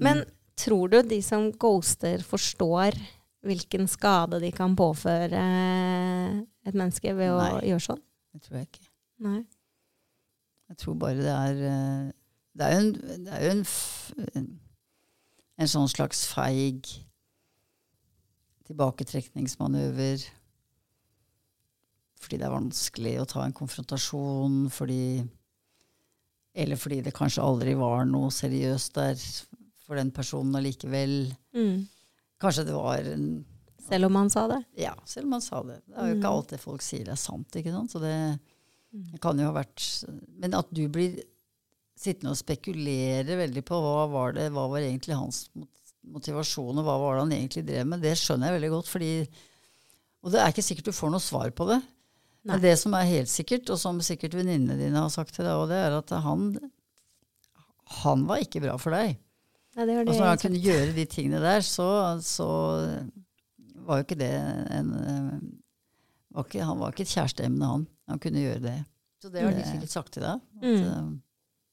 Men 0.00 0.22
tror 0.56 0.88
du 0.88 1.02
de 1.04 1.18
som 1.24 1.50
ghoster, 1.52 2.22
forstår 2.24 2.96
hvilken 3.44 3.88
skade 3.90 4.38
de 4.40 4.48
kan 4.54 4.76
påføre 4.78 5.42
et 6.64 6.74
menneske 6.74 7.12
ved 7.18 7.34
å 7.34 7.40
Nei. 7.42 7.66
gjøre 7.68 7.84
sånn? 7.90 8.02
Det 8.32 8.40
tror 8.46 8.60
jeg 8.60 8.70
ikke. 8.70 8.88
Nei. 9.26 9.42
Jeg 10.72 10.80
tror 10.80 10.96
bare 10.96 11.20
det 11.20 11.32
er 11.32 11.62
eh, 11.68 12.10
Det 12.56 12.64
er 12.64 12.72
jo 12.72 12.80
en, 12.80 12.92
det 13.26 13.32
er 13.36 13.44
jo 13.44 13.50
en, 13.52 13.64
en, 14.38 14.46
en 15.60 15.70
sånn 15.74 15.90
slags 15.92 16.24
feig 16.30 16.88
tilbaketrekningsmanøver. 18.68 20.24
Fordi 22.22 22.38
det 22.38 22.46
er 22.46 22.54
vanskelig 22.54 23.14
å 23.20 23.28
ta 23.28 23.44
en 23.44 23.56
konfrontasjon, 23.56 24.58
fordi 24.72 25.24
Eller 26.54 26.76
fordi 26.76 27.00
det 27.04 27.14
kanskje 27.16 27.42
aldri 27.44 27.72
var 27.78 28.04
noe 28.04 28.28
seriøst 28.34 28.92
der 28.98 29.16
for 29.86 29.96
den 29.96 30.10
personen 30.12 30.54
allikevel. 30.58 31.32
Mm. 31.56 31.86
Kanskje 32.42 32.66
det 32.68 32.74
var 32.76 32.98
en 33.14 33.44
Selv 33.82 34.06
om 34.06 34.14
han 34.20 34.30
sa 34.30 34.44
det? 34.48 34.60
Ja, 34.78 34.92
selv 35.08 35.26
om 35.26 35.32
han 35.38 35.42
sa 35.44 35.62
det. 35.66 35.80
Det 35.88 35.96
er 35.98 36.08
jo 36.08 36.14
Mm. 36.14 36.20
ikke 36.20 36.30
alt 36.36 36.48
det 36.52 36.60
folk 36.60 36.82
sier 36.84 37.08
er 37.10 37.16
sant, 37.18 37.50
ikke 37.58 37.72
sant. 37.74 37.90
Så 37.90 38.00
det, 38.00 38.14
det 38.92 39.20
kan 39.20 39.38
jo 39.38 39.48
ha 39.50 39.56
vært 39.56 40.04
Men 40.38 40.54
at 40.54 40.68
du 40.72 40.86
blir 40.88 41.18
sittende 41.98 42.30
og 42.32 42.38
spekulere 42.38 43.36
veldig 43.38 43.62
på 43.64 43.78
hva 43.82 44.06
var 44.10 44.32
det, 44.36 44.50
hva 44.54 44.68
var 44.70 44.80
egentlig 44.80 45.14
hans 45.18 45.48
motivasjon, 46.02 46.78
og 46.78 46.84
hva 46.86 46.96
var 46.98 47.14
det 47.16 47.22
han 47.26 47.34
egentlig 47.36 47.64
drev 47.66 47.86
med, 47.86 48.00
det 48.02 48.14
skjønner 48.18 48.48
jeg 48.50 48.56
veldig 48.60 48.70
godt. 48.76 48.88
fordi 48.90 49.10
Og 50.24 50.30
det 50.32 50.40
er 50.40 50.52
ikke 50.52 50.62
sikkert 50.66 50.84
du 50.90 50.92
får 50.92 51.10
noe 51.10 51.20
svar 51.22 51.50
på 51.50 51.66
det. 51.68 51.80
Nei. 52.44 52.58
Det 52.58 52.72
som 52.80 52.94
er 52.98 53.06
helt 53.06 53.30
sikkert, 53.30 53.68
og 53.70 53.78
som 53.78 54.00
sikkert 54.02 54.34
venninnene 54.34 54.74
dine 54.76 54.98
har 54.98 55.10
sagt 55.14 55.34
til 55.36 55.44
deg, 55.46 55.54
òg, 55.54 55.68
det 55.70 55.76
er 55.78 55.94
at 56.00 56.10
han 56.24 56.48
han 58.02 58.24
var 58.26 58.40
ikke 58.42 58.62
bra 58.64 58.76
for 58.80 58.94
deg. 58.94 59.18
Nei, 59.76 59.84
det 59.86 59.94
det 59.94 60.06
Altså 60.08 60.20
når 60.22 60.30
han 60.32 60.40
kunne 60.42 60.62
gjøre 60.62 60.94
de 60.96 61.04
tingene 61.08 61.40
der, 61.42 61.60
så, 61.64 61.86
så 62.24 62.46
var 63.86 64.00
jo 64.00 64.06
ikke 64.06 64.18
det 64.20 64.30
en 64.78 64.90
eh, 64.96 65.36
var 66.32 66.46
ikke, 66.48 66.64
Han 66.64 66.78
var 66.80 66.92
ikke 66.94 67.04
et 67.06 67.12
kjæresteemne, 67.14 67.68
han. 67.68 67.86
Han 68.08 68.18
kunne 68.22 68.40
gjøre 68.42 68.62
det. 68.64 68.78
Så 69.22 69.30
det 69.30 69.42
har 69.44 69.52
de 69.54 69.62
Mm. 69.62 69.70
sikkert 69.74 69.90
sagt 69.92 70.12
til 70.16 70.22
deg. 70.24 70.40
At, 70.40 70.62
Mm. 70.62 71.22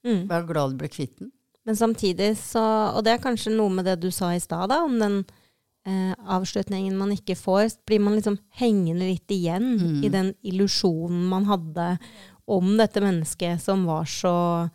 Mm. 0.05 0.21
eh, 0.21 0.27
Vær 0.29 0.45
glad 0.47 0.71
du 0.71 0.77
ble 0.77 0.87
kvitt 0.91 1.17
den. 1.19 1.31
Men 1.65 1.75
samtidig 1.75 2.35
så 2.37 2.61
Og 2.95 3.03
det 3.03 3.13
er 3.13 3.23
kanskje 3.23 3.51
noe 3.55 3.69
med 3.69 3.85
det 3.85 3.99
du 4.01 4.09
sa 4.11 4.29
i 4.33 4.39
stad, 4.39 4.71
om 4.71 4.97
den 4.99 5.25
eh, 5.89 6.13
avslutningen 6.37 6.95
man 6.99 7.11
ikke 7.15 7.35
får. 7.39 7.71
Blir 7.89 7.99
man 8.05 8.15
liksom 8.19 8.37
hengende 8.61 9.07
litt 9.09 9.31
igjen 9.33 9.71
Mm. 9.79 10.03
i 10.05 10.09
den 10.13 10.33
illusjonen 10.45 11.25
man 11.31 11.45
hadde 11.49 11.87
om 12.49 12.75
dette 12.77 13.01
mennesket 13.01 13.61
som 13.61 13.85
var 13.89 14.05
så 14.09 14.69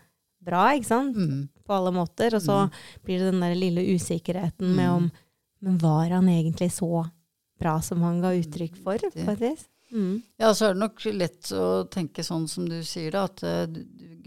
bra, 0.44 0.68
ikke 0.76 0.90
sant? 0.90 1.16
Mm. 1.16 1.48
På 1.64 1.78
alle 1.78 1.92
måter. 1.96 2.34
Og 2.36 2.42
så 2.44 2.58
blir 3.04 3.18
det 3.22 3.30
den 3.32 3.40
der 3.40 3.54
lille 3.56 3.84
usikkerheten 3.94 4.74
med 4.76 4.90
om 4.90 5.10
Men 5.64 5.78
var 5.80 6.10
han 6.12 6.26
egentlig 6.28 6.68
så 6.74 7.06
bra 7.58 7.78
som 7.80 8.02
han 8.04 8.18
ga 8.20 8.34
uttrykk 8.36 8.74
for, 8.76 8.98
på 8.98 9.30
et 9.32 9.40
vis? 9.40 9.62
Mm. 9.94 10.18
Ja, 10.36 10.50
så 10.52 10.66
er 10.68 10.74
det 10.74 10.82
nok 10.82 11.00
lett 11.14 11.48
å 11.56 11.86
tenke 11.88 12.20
sånn 12.26 12.44
som 12.50 12.66
du 12.68 12.82
sier, 12.84 13.14
da. 13.14 13.22
At 13.30 13.40
eh, 13.42 13.64
du 13.70 13.80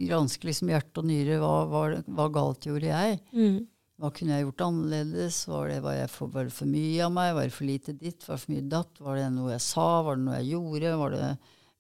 gransker 0.08 0.48
liksom 0.50 0.72
hjerte 0.72 1.04
og 1.04 1.06
nyre. 1.06 1.38
Hva, 1.42 1.52
hva, 1.70 1.82
hva 2.08 2.28
galt 2.34 2.66
gjorde 2.66 2.90
jeg? 2.90 3.20
Mm. 3.36 3.68
Hva 3.98 4.12
kunne 4.14 4.36
jeg 4.38 4.46
gjort 4.46 4.62
annerledes? 4.68 5.38
Var 5.50 5.70
det, 5.72 5.78
var, 5.82 5.94
jeg 5.98 6.10
for, 6.14 6.28
var 6.30 6.44
det 6.46 6.54
for 6.54 6.70
mye 6.70 7.00
av 7.08 7.14
meg? 7.16 7.32
Var 7.34 7.48
det 7.50 7.54
for 7.56 7.66
lite 7.66 7.94
ditt? 7.98 8.28
Var 8.28 8.36
det 8.38 8.44
for 8.44 8.52
mye 8.54 8.66
datt? 8.70 9.00
Var 9.02 9.16
det 9.18 9.30
noe 9.34 9.54
jeg 9.56 9.64
sa? 9.66 9.86
Var 10.06 10.20
det 10.20 10.26
noe 10.28 10.36
jeg 10.42 10.52
gjorde? 10.52 10.92
Var 11.02 11.16
det, 11.16 11.30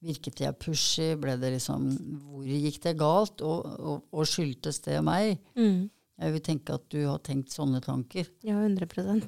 virket 0.08 0.41
jeg 0.41 0.58
pushy? 0.62 1.08
Liksom, 1.21 1.86
hvor 2.25 2.47
gikk 2.49 2.80
det 2.88 2.95
galt? 2.97 3.43
Og, 3.45 3.69
og, 3.77 4.01
og 4.17 4.25
skyldtes 4.30 4.82
det 4.88 4.97
meg? 5.06 5.38
Mm. 5.58 5.86
Jeg 6.17 6.34
vil 6.34 6.41
tenke 6.41 6.73
at 6.73 6.88
du 6.89 6.97
har 7.06 7.19
tenkt 7.21 7.53
sånne 7.53 7.84
tanker. 7.86 8.25
Ja, 8.41 8.58
100 8.65 8.88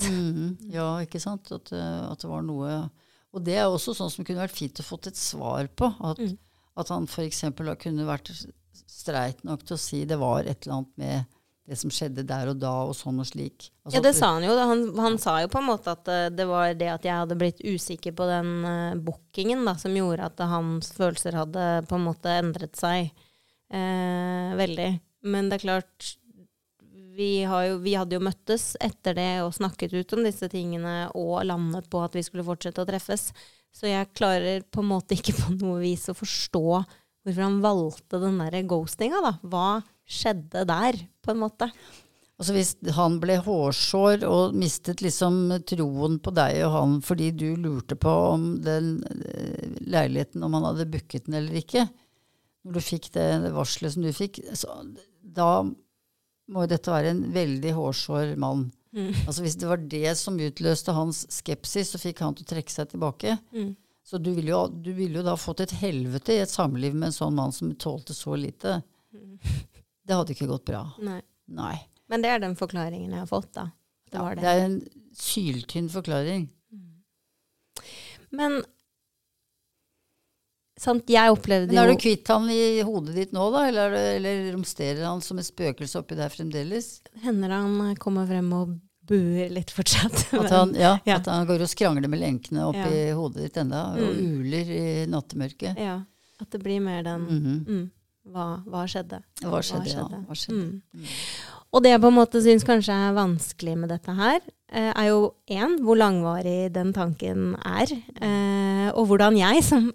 Mhm. 0.10 0.58
Ja, 0.73 0.88
ikke 1.06 1.21
sant? 1.21 1.52
At, 1.54 1.69
eh, 1.71 2.02
at 2.10 2.19
det 2.25 2.30
var 2.32 2.41
noe 2.41 2.89
Og 3.32 3.43
det 3.45 3.54
er 3.62 3.67
også 3.69 3.93
sånn 3.93 4.10
som 4.10 4.25
kunne 4.25 4.41
vært 4.41 4.58
fint 4.58 4.80
å 4.82 4.84
fått 4.84 5.06
et 5.12 5.15
svar 5.15 5.67
på. 5.78 5.86
At, 6.02 6.17
Mm. 6.17 6.38
at 6.82 6.88
han 6.89 7.04
f.eks. 7.06 7.41
kunne 7.78 8.08
vært 8.10 8.32
streit 8.89 9.43
nok 9.45 9.62
til 9.63 9.75
å 9.75 9.80
si 9.80 10.04
det 10.06 10.17
var 10.17 10.39
et 10.49 10.65
eller 10.65 10.80
annet 10.80 10.97
med 10.97 11.25
det 11.69 11.77
som 11.79 11.91
skjedde 11.93 12.25
der 12.27 12.51
og 12.51 12.60
da, 12.62 12.71
og 12.89 12.95
sånn 12.97 13.21
og 13.21 13.27
slik. 13.29 13.69
Altså 13.86 13.99
Ja, 13.99 14.03
det 14.03 14.13
sa 14.17 14.32
han 14.36 14.45
jo. 14.45 14.55
Han, 14.58 14.84
han 14.97 15.17
sa 15.21 15.38
jo 15.43 15.51
på 15.53 15.62
en 15.62 15.69
måte 15.69 15.93
at 15.93 16.10
eh, 16.12 16.29
det 16.34 16.47
var 16.49 16.73
det 16.77 16.89
at 16.91 17.05
jeg 17.05 17.21
hadde 17.21 17.38
blitt 17.39 17.62
usikker 17.63 18.15
på 18.17 18.27
den 18.29 18.53
uh, 18.65 18.97
bookingen 18.97 19.62
da, 19.67 19.75
som 19.79 19.95
gjorde 19.95 20.32
at 20.32 20.45
hans 20.49 20.91
følelser 20.97 21.38
hadde 21.38 21.67
på 21.89 21.99
en 21.99 22.08
måte 22.08 22.34
endret 22.41 22.79
seg 22.79 23.12
eh, 23.12 24.55
veldig. 24.60 24.89
Men 25.29 25.51
det 25.51 25.60
er 25.60 25.65
klart 25.67 26.15
vi, 27.19 27.43
har 27.43 27.65
jo, 27.67 27.77
vi 27.84 27.95
hadde 27.99 28.15
jo 28.15 28.23
møttes 28.23 28.71
etter 28.79 29.17
det 29.17 29.32
og 29.43 29.53
snakket 29.58 29.93
ut 29.97 30.13
om 30.15 30.23
disse 30.23 30.47
tingene 30.51 31.10
og 31.19 31.41
landet 31.49 31.89
på 31.91 32.01
at 32.05 32.15
vi 32.15 32.23
skulle 32.23 32.47
fortsette 32.47 32.82
å 32.82 32.88
treffes. 32.88 33.29
Så 33.75 33.89
jeg 33.89 34.13
klarer 34.17 34.63
på 34.63 34.82
en 34.82 34.91
måte 34.93 35.17
ikke 35.17 35.36
på 35.38 35.58
noe 35.60 35.82
vis 35.84 36.08
å 36.10 36.17
forstå 36.17 36.65
hvorfor 36.65 37.43
han 37.43 37.60
valgte 37.62 38.21
den 38.23 38.39
der 38.39 38.62
ghostinga. 38.63 39.19
da. 39.25 39.34
Hva 39.43 39.82
skjedde 40.10 40.65
der, 40.69 41.00
på 41.22 41.34
en 41.34 41.43
måte? 41.43 41.69
Altså 42.39 42.56
Hvis 42.56 42.69
han 42.95 43.17
ble 43.19 43.36
hårsår 43.43 44.24
og 44.24 44.56
mistet 44.56 45.04
liksom 45.04 45.41
troen 45.67 46.15
på 46.24 46.32
deg 46.32 46.62
og 46.63 46.76
han 46.78 46.93
fordi 47.04 47.34
du 47.36 47.50
lurte 47.60 47.98
på 48.00 48.13
om 48.30 48.45
den 48.63 48.93
eh, 49.12 49.76
leiligheten, 49.84 50.45
om 50.48 50.56
han 50.56 50.69
hadde 50.69 50.88
booket 50.93 51.28
den 51.28 51.41
eller 51.41 51.60
ikke, 51.60 51.84
når 52.63 52.78
du 52.78 52.84
fikk 52.84 53.10
det 53.15 53.28
varselet 53.56 53.95
som 53.95 54.08
du 54.08 54.13
fikk, 54.15 54.39
så 54.56 54.72
da 55.19 55.52
må 56.50 56.65
dette 56.67 56.91
være 56.91 57.12
en 57.13 57.22
veldig 57.36 57.74
hårsår 57.76 58.34
mann. 58.39 58.69
Mm. 58.95 59.12
Altså 59.28 59.43
Hvis 59.43 59.58
det 59.60 59.67
var 59.69 59.84
det 59.91 60.15
som 60.17 60.39
utløste 60.39 60.95
hans 60.95 61.26
skepsis, 61.34 61.91
så 61.91 62.02
fikk 62.02 62.24
han 62.24 62.38
til 62.38 62.48
å 62.48 62.52
trekke 62.56 62.74
seg 62.74 62.93
tilbake. 62.93 63.36
Mm. 63.52 63.76
Så 64.10 64.17
du 64.17 64.32
ville 64.34 64.50
jo, 64.50 64.63
du 64.72 64.89
ville 64.98 65.19
jo 65.19 65.26
da 65.28 65.36
fått 65.38 65.62
et 65.67 65.76
helvete 65.84 66.34
i 66.34 66.41
et 66.41 66.50
samliv 66.50 66.95
med 66.95 67.12
en 67.12 67.19
sånn 67.19 67.36
mann 67.38 67.54
som 67.54 67.76
tålte 67.78 68.15
så 68.17 68.34
lite. 68.39 68.80
Det 70.10 70.17
hadde 70.17 70.34
ikke 70.36 70.48
gått 70.50 70.65
bra. 70.65 70.82
Nei. 71.06 71.19
Nei. 71.54 71.76
Men 72.10 72.24
det 72.26 72.32
er 72.34 72.41
den 72.41 72.56
forklaringen 72.58 73.12
jeg 73.13 73.22
har 73.22 73.30
fått, 73.30 73.52
da. 73.54 73.67
Det 74.10 74.17
Ja, 74.17 74.24
var 74.26 74.36
det. 74.36 74.41
det 74.41 74.50
er 74.56 74.63
en 74.65 74.80
syltynn 75.13 75.89
forklaring. 75.93 76.48
Men 78.34 78.60
sant, 80.80 81.10
jeg 81.12 81.34
opplevde 81.34 81.74
Men 81.74 81.82
er 81.84 81.89
jo 81.91 81.98
du 81.98 82.04
kvitt 82.04 82.30
han 82.32 82.50
i 82.54 82.82
hodet 82.88 83.15
ditt 83.17 83.34
nå, 83.36 83.48
da? 83.54 83.65
Eller, 83.69 83.89
er 83.89 83.95
det, 83.95 84.04
eller 84.19 84.52
romsterer 84.56 85.04
han 85.06 85.22
som 85.26 85.39
et 85.41 85.50
spøkelse 85.50 86.00
oppi 86.02 86.17
der 86.19 86.32
fremdeles? 86.34 87.00
Hender 87.24 87.54
han 87.56 87.95
kommer 88.02 88.30
frem 88.30 88.52
og 88.56 88.78
buer 89.10 89.50
litt 89.54 89.72
fortsatt. 89.74 90.28
At 90.39 90.52
han, 90.54 90.74
ja, 90.78 90.95
Ja. 91.06 91.15
at 91.17 91.26
han 91.30 91.48
går 91.50 91.63
og 91.65 91.72
skrangler 91.72 92.10
med 92.12 92.22
lenkene 92.22 92.67
oppi 92.69 93.08
Ja. 93.10 93.15
hodet 93.17 93.48
ditt 93.48 93.58
enda, 93.58 93.88
og 93.98 94.13
Mm. 94.13 94.41
uler 94.41 94.69
i 94.76 94.84
nattemørket. 95.10 95.78
ja, 95.82 95.95
at 96.39 96.50
det 96.52 96.62
blir 96.63 96.80
mer 96.82 97.02
den 97.04 97.22
Mhm. 97.26 97.65
mm, 97.65 97.91
hva, 98.25 98.47
hva 98.67 98.84
skjedde? 98.89 99.21
Hva 99.41 99.62
skjedde, 99.63 99.93
ja? 99.93 100.03
Hva 100.27 100.36
skjedde? 100.38 100.82
Mm. 100.93 101.05
Og 101.71 101.84
det 101.86 101.91
jeg 101.93 102.01
på 102.01 102.10
en 102.10 102.17
måte 102.17 102.41
syns 102.41 102.65
kanskje 102.65 102.93
er 102.93 103.13
vanskelig 103.17 103.75
med 103.77 103.89
dette 103.93 104.13
her, 104.17 104.39
eh, 104.71 104.89
er 104.91 105.08
jo 105.12 105.34
én, 105.49 105.77
hvor 105.86 105.97
langvarig 105.97 106.71
den 106.73 106.93
tanken 106.93 107.55
er. 107.63 107.91
Eh, 108.19 108.89
og 108.95 109.05
hvordan 109.12 109.38
jeg, 109.38 109.63
som 109.63 109.91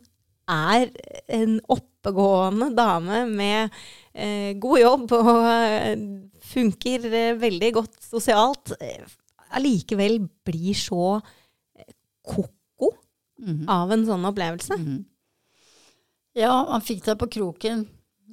er 0.48 0.90
en 1.28 1.58
oppegående 1.72 2.70
dame 2.76 3.24
med 3.30 3.70
eh, 4.14 4.52
god 4.60 4.78
jobb 4.78 5.12
og 5.18 6.38
funker 6.44 7.08
veldig 7.40 7.72
godt 7.74 7.98
sosialt, 8.04 8.74
allikevel 9.54 10.20
blir 10.46 10.74
så 10.78 11.16
ko-ko 12.24 12.92
Mhm. 13.44 13.64
av 13.68 13.90
en 13.90 14.04
sånn 14.06 14.24
opplevelse. 14.24 14.78
Mhm. 14.78 15.04
Ja, 16.34 16.64
han 16.70 16.80
fikk 16.80 17.04
deg 17.04 17.18
på 17.18 17.26
kroken. 17.30 17.87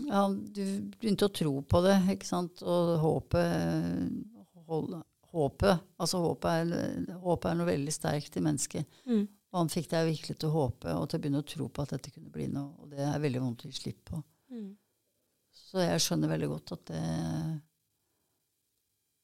Han, 0.08 0.38
du 0.56 0.64
begynte 1.00 1.28
å 1.28 1.34
tro 1.36 1.54
på 1.68 1.82
det, 1.84 1.98
ikke 2.14 2.28
sant? 2.28 2.62
Og 2.64 2.92
håpet 3.02 4.62
hold, 4.72 4.96
håpet. 5.32 5.86
Altså 6.02 6.22
håpet 6.24 6.52
er, 6.52 7.16
håpet 7.22 7.50
er 7.52 7.60
noe 7.60 7.70
veldig 7.70 7.96
sterkt 7.96 8.38
i 8.38 8.44
mennesket. 8.44 9.02
Mm. 9.10 9.26
Og 9.52 9.60
han 9.60 9.72
fikk 9.72 9.90
deg 9.92 10.08
virkelig 10.08 10.38
til 10.40 10.48
å 10.48 10.56
håpe 10.56 10.94
og 10.96 11.10
til 11.10 11.20
å 11.20 11.24
begynne 11.24 11.42
å 11.44 11.48
tro 11.48 11.68
på 11.68 11.84
at 11.84 11.96
dette 11.98 12.14
kunne 12.14 12.32
bli 12.32 12.48
noe. 12.52 12.72
Og 12.80 12.94
det 12.94 13.04
er 13.04 13.24
veldig 13.24 13.44
vondt 13.44 13.66
å 13.66 13.72
gi 13.72 13.76
slipp 13.76 14.06
på. 14.12 14.22
Mm. 14.54 14.70
Så 15.52 15.84
jeg 15.84 16.04
skjønner 16.04 16.32
veldig 16.32 16.50
godt 16.52 16.74
at 16.78 16.86
det, 16.92 17.04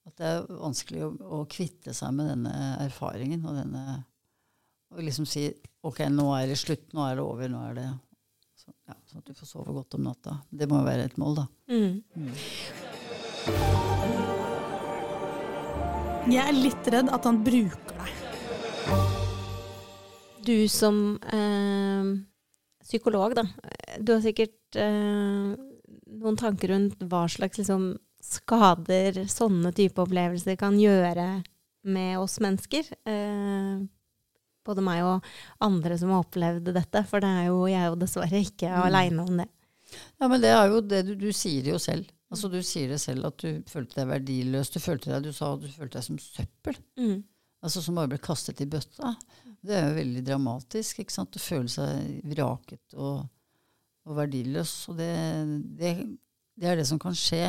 at 0.07 0.19
det 0.19 0.27
er 0.33 0.45
vanskelig 0.51 1.05
å, 1.07 1.13
å 1.39 1.39
kvitte 1.51 1.95
seg 1.95 2.13
med 2.15 2.31
denne 2.33 2.53
erfaringen 2.83 3.47
og 3.47 3.57
denne 3.59 4.03
Og 4.95 5.03
liksom 5.03 5.25
si 5.27 5.49
ok, 5.83 6.05
nå 6.11 6.29
er 6.37 6.47
det 6.47 6.59
slutt, 6.59 6.93
nå 6.95 7.03
er 7.03 7.17
det 7.19 7.23
over, 7.23 7.49
nå 7.51 7.63
er 7.69 7.73
det 7.75 7.87
så, 8.67 8.73
ja, 8.89 8.95
Sånn 9.07 9.21
at 9.23 9.29
du 9.29 9.37
får 9.37 9.47
sove 9.47 9.73
godt 9.75 9.95
om 9.95 10.03
natta. 10.03 10.37
Det 10.51 10.67
må 10.67 10.81
jo 10.81 10.87
være 10.87 11.07
et 11.07 11.17
mål, 11.21 11.37
da. 11.39 11.45
Mm. 11.71 12.03
Jeg 16.27 16.43
er 16.43 16.57
litt 16.57 16.89
redd 16.91 17.11
at 17.15 17.27
han 17.29 17.39
bruker 17.45 17.93
deg. 18.01 18.11
Du 20.47 20.57
som 20.71 20.99
eh, 21.31 22.11
psykolog, 22.83 23.35
da. 23.39 23.45
Du 23.99 24.13
har 24.17 24.23
sikkert 24.23 24.75
eh, 24.79 25.55
noen 26.19 26.39
tanker 26.39 26.73
rundt 26.73 26.99
hva 27.07 27.25
slags 27.31 27.61
liksom, 27.61 27.93
skader 28.23 29.23
sånne 29.31 29.71
type 29.75 30.03
opplevelser 30.03 30.59
kan 30.59 30.75
gjøre 30.79 31.29
med 31.87 32.19
oss 32.19 32.41
mennesker. 32.43 32.91
Eh, 33.07 33.87
både 34.67 34.83
meg 34.85 35.01
og 35.07 35.25
andre 35.63 35.97
som 35.97 36.11
har 36.13 36.25
opplevd 36.25 36.69
dette, 36.75 37.01
for 37.09 37.23
det 37.23 37.31
er 37.39 37.47
jo, 37.49 37.61
jeg 37.71 37.79
er 37.81 37.89
jo 37.93 37.99
dessverre 38.03 38.43
ikke 38.43 38.69
Mm. 38.69 38.83
aleine 38.89 39.23
om 39.25 39.41
det. 39.41 39.47
Ja, 40.19 40.27
men 40.27 40.41
det 40.43 40.51
er 40.51 40.67
jo 40.69 40.81
det 40.83 41.01
du, 41.07 41.13
du 41.15 41.29
sier 41.31 41.63
jo 41.71 41.79
selv. 41.79 42.09
Altså 42.27 42.49
Du 42.51 42.57
sier 42.59 42.89
det 42.91 42.99
selv 42.99 43.29
at 43.29 43.37
du 43.39 43.61
følte 43.71 44.01
deg 44.01 44.09
verdiløs. 44.11 44.69
Du 44.73 44.81
følte 44.83 45.13
deg, 45.13 45.23
du 45.23 45.31
sa 45.31 45.53
du 45.55 45.67
følte 45.71 45.95
deg 46.01 46.03
som 46.03 46.17
søppel. 46.19 46.75
Mm. 46.99 47.21
Altså 47.63 47.81
Som 47.81 47.95
bare 47.95 48.11
ble 48.11 48.19
kastet 48.19 48.59
i 48.61 48.67
bøtta. 48.67 49.13
Det 49.63 49.73
er 49.77 49.87
jo 49.87 49.95
veldig 49.95 50.23
dramatisk. 50.27 50.99
ikke 50.99 51.15
sant? 51.15 51.39
Å 51.39 51.39
føle 51.41 51.71
seg 51.71 52.19
vraket 52.27 52.97
og, 52.99 53.23
og 54.05 54.19
verdiløs. 54.19 54.73
Og 54.91 54.99
det, 54.99 55.07
det, 55.79 55.93
det 56.59 56.67
er 56.67 56.75
det 56.81 56.85
som 56.91 56.99
kan 56.99 57.15
skje 57.17 57.45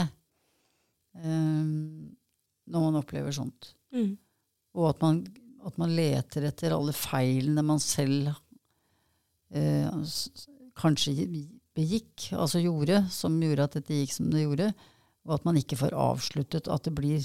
um, 1.25 2.15
når 2.69 2.87
man 2.87 3.01
opplever 3.03 3.35
sånt. 3.35 3.73
Mm. 3.95 4.15
Og 4.79 4.89
at 4.93 5.03
man, 5.03 5.23
at 5.67 5.79
man 5.81 5.95
leter 5.97 6.47
etter 6.49 6.75
alle 6.75 6.95
feilene 6.97 7.65
man 7.67 7.81
selv 7.83 8.31
eh, 9.51 9.89
kanskje 10.79 11.15
begikk, 11.79 12.31
altså 12.35 12.63
gjorde, 12.63 13.03
som 13.13 13.37
gjorde 13.43 13.67
at 13.67 13.77
dette 13.79 14.01
gikk 14.01 14.15
som 14.15 14.31
det 14.33 14.45
gjorde. 14.45 14.71
Og 15.29 15.37
at 15.37 15.47
man 15.47 15.59
ikke 15.61 15.79
får 15.79 15.97
avsluttet 15.99 16.71
at 16.73 16.87
det 16.87 16.95
blir 16.97 17.21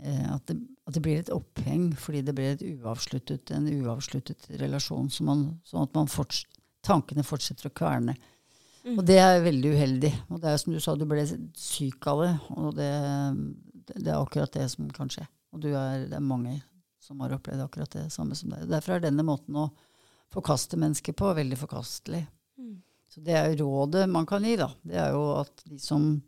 eh, 0.00 0.28
at, 0.32 0.44
det, 0.48 0.58
at 0.88 0.96
det 0.96 1.02
blir 1.04 1.22
et 1.22 1.32
oppheng 1.34 1.90
fordi 2.00 2.24
det 2.26 2.36
et 2.40 2.66
uavsluttet, 2.74 3.52
en 3.54 3.68
uavsluttet 3.82 4.48
relasjon. 4.62 5.10
Så 5.12 5.26
man, 5.26 5.46
sånn 5.68 5.88
at 5.88 5.98
man 5.98 6.10
forts, 6.10 6.44
tankene 6.84 7.26
fortsetter 7.26 7.70
å 7.70 7.76
kverne. 7.76 8.16
Mm. 8.84 8.98
Og 8.98 9.04
det 9.08 9.18
er 9.20 9.44
veldig 9.44 9.74
uheldig. 9.76 10.12
Og 10.28 10.40
det 10.42 10.50
er 10.50 10.60
som 10.60 10.74
du 10.74 10.80
sa, 10.82 10.96
du 10.96 11.06
ble 11.08 11.24
syk 11.56 12.08
av 12.10 12.24
det. 12.24 12.32
Og 12.56 12.74
det, 12.76 12.92
det 13.94 14.10
er 14.10 14.18
akkurat 14.18 14.52
det 14.56 14.68
som 14.72 14.88
kan 14.92 15.12
skje. 15.12 15.24
Og 15.54 15.62
du 15.62 15.70
er, 15.70 16.08
det 16.10 16.18
er 16.18 16.24
mange 16.24 16.58
som 17.04 17.20
har 17.20 17.34
opplevd 17.36 17.66
akkurat 17.66 17.96
det 17.98 18.06
samme 18.12 18.36
som 18.38 18.52
deg. 18.54 18.66
Derfor 18.70 18.96
er 18.96 19.04
denne 19.04 19.24
måten 19.26 19.56
å 19.60 19.68
forkaste 20.34 20.78
mennesker 20.80 21.14
på 21.16 21.32
veldig 21.36 21.58
forkastelig. 21.60 22.22
Mm. 22.58 22.78
Så 23.12 23.22
det 23.22 23.36
er 23.38 23.52
jo 23.52 23.66
rådet 23.66 24.08
man 24.10 24.26
kan 24.26 24.44
gi, 24.44 24.56
da. 24.58 24.70
Det 24.82 24.96
er 24.98 25.12
jo 25.14 25.26
at 25.42 25.66
de 25.68 25.78
som 25.82 26.22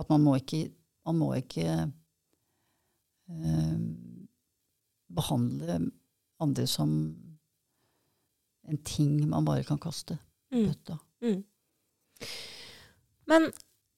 At 0.00 0.08
man 0.08 0.22
må 0.24 0.32
ikke, 0.38 0.70
man 1.04 1.18
må 1.20 1.26
ikke 1.36 1.66
eh, 3.28 3.74
behandle 5.12 5.74
andre 6.42 6.64
som 6.66 6.94
en 8.72 8.78
ting 8.88 9.28
man 9.28 9.44
bare 9.44 9.66
kan 9.68 9.78
kaste 9.78 10.16
Mm. 10.52 10.68
Mm. 11.20 11.44
Men 13.24 13.52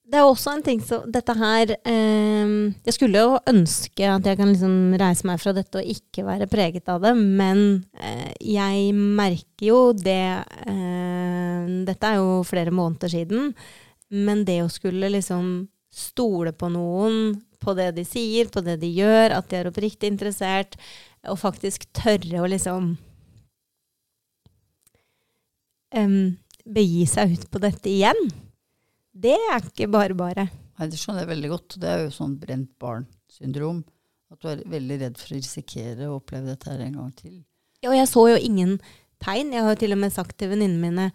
det 0.05 0.19
er 0.19 0.27
også 0.27 0.53
en 0.53 0.63
ting 0.65 0.81
som 0.85 1.05
Dette 1.09 1.33
her 1.37 1.71
eh, 1.75 2.51
Jeg 2.85 2.95
skulle 2.95 3.23
jo 3.23 3.39
ønske 3.49 4.09
at 4.09 4.27
jeg 4.29 4.37
kan 4.37 4.51
liksom 4.51 4.93
reise 5.01 5.25
meg 5.27 5.41
fra 5.41 5.53
dette 5.55 5.81
og 5.81 5.93
ikke 5.95 6.25
være 6.27 6.49
preget 6.51 6.89
av 6.91 7.01
det, 7.03 7.15
men 7.17 7.63
eh, 7.97 8.29
jeg 8.45 8.91
merker 8.93 9.69
jo 9.71 9.79
det 9.97 10.45
eh, 10.69 11.71
Dette 11.87 12.11
er 12.11 12.19
jo 12.21 12.43
flere 12.45 12.73
måneder 12.75 13.09
siden, 13.11 13.49
men 14.13 14.43
det 14.45 14.59
å 14.61 14.69
skulle 14.69 15.09
liksom 15.09 15.65
stole 15.95 16.53
på 16.53 16.69
noen, 16.69 17.39
på 17.61 17.73
det 17.77 17.91
de 17.97 18.03
sier, 18.05 18.51
på 18.53 18.61
det 18.61 18.77
de 18.83 18.91
gjør, 18.93 19.33
at 19.39 19.49
de 19.49 19.57
er 19.57 19.69
oppriktig 19.69 20.11
interessert, 20.11 20.77
og 21.25 21.39
faktisk 21.41 21.87
tørre 21.95 22.43
å 22.43 22.49
liksom 22.51 22.91
em, 25.95 26.35
begi 26.65 27.05
seg 27.09 27.37
ut 27.37 27.47
på 27.49 27.63
dette 27.63 27.89
igjen. 27.89 28.27
Det 29.15 29.35
er 29.35 29.63
ikke 29.63 29.87
bare 29.91 30.17
bare. 30.17 30.47
Nei, 30.75 30.87
Det 30.91 30.99
skjønner 30.99 31.23
jeg 31.23 31.31
veldig 31.31 31.51
godt. 31.53 31.77
Det 31.79 31.91
er 31.91 32.03
jo 32.03 32.11
sånn 32.13 32.35
brent 32.41 32.71
barn-syndrom. 32.81 33.83
At 34.33 34.41
du 34.41 34.49
er 34.51 34.63
veldig 34.67 34.99
redd 35.05 35.17
for 35.21 35.31
å 35.31 35.39
risikere 35.39 36.09
å 36.09 36.17
oppleve 36.19 36.51
dette 36.51 36.71
her 36.71 36.83
en 36.83 36.99
gang 36.99 37.15
til. 37.15 37.39
Ja, 37.81 37.91
Og 37.93 37.97
jeg 37.97 38.09
så 38.11 38.27
jo 38.33 38.37
ingen 38.41 38.77
tegn. 39.23 39.53
Jeg 39.53 39.63
har 39.63 39.75
jo 39.75 39.81
til 39.85 39.95
og 39.95 40.01
med 40.01 40.15
sagt 40.15 40.37
til 40.39 40.51
venninnene 40.51 40.81
mine 40.81 41.11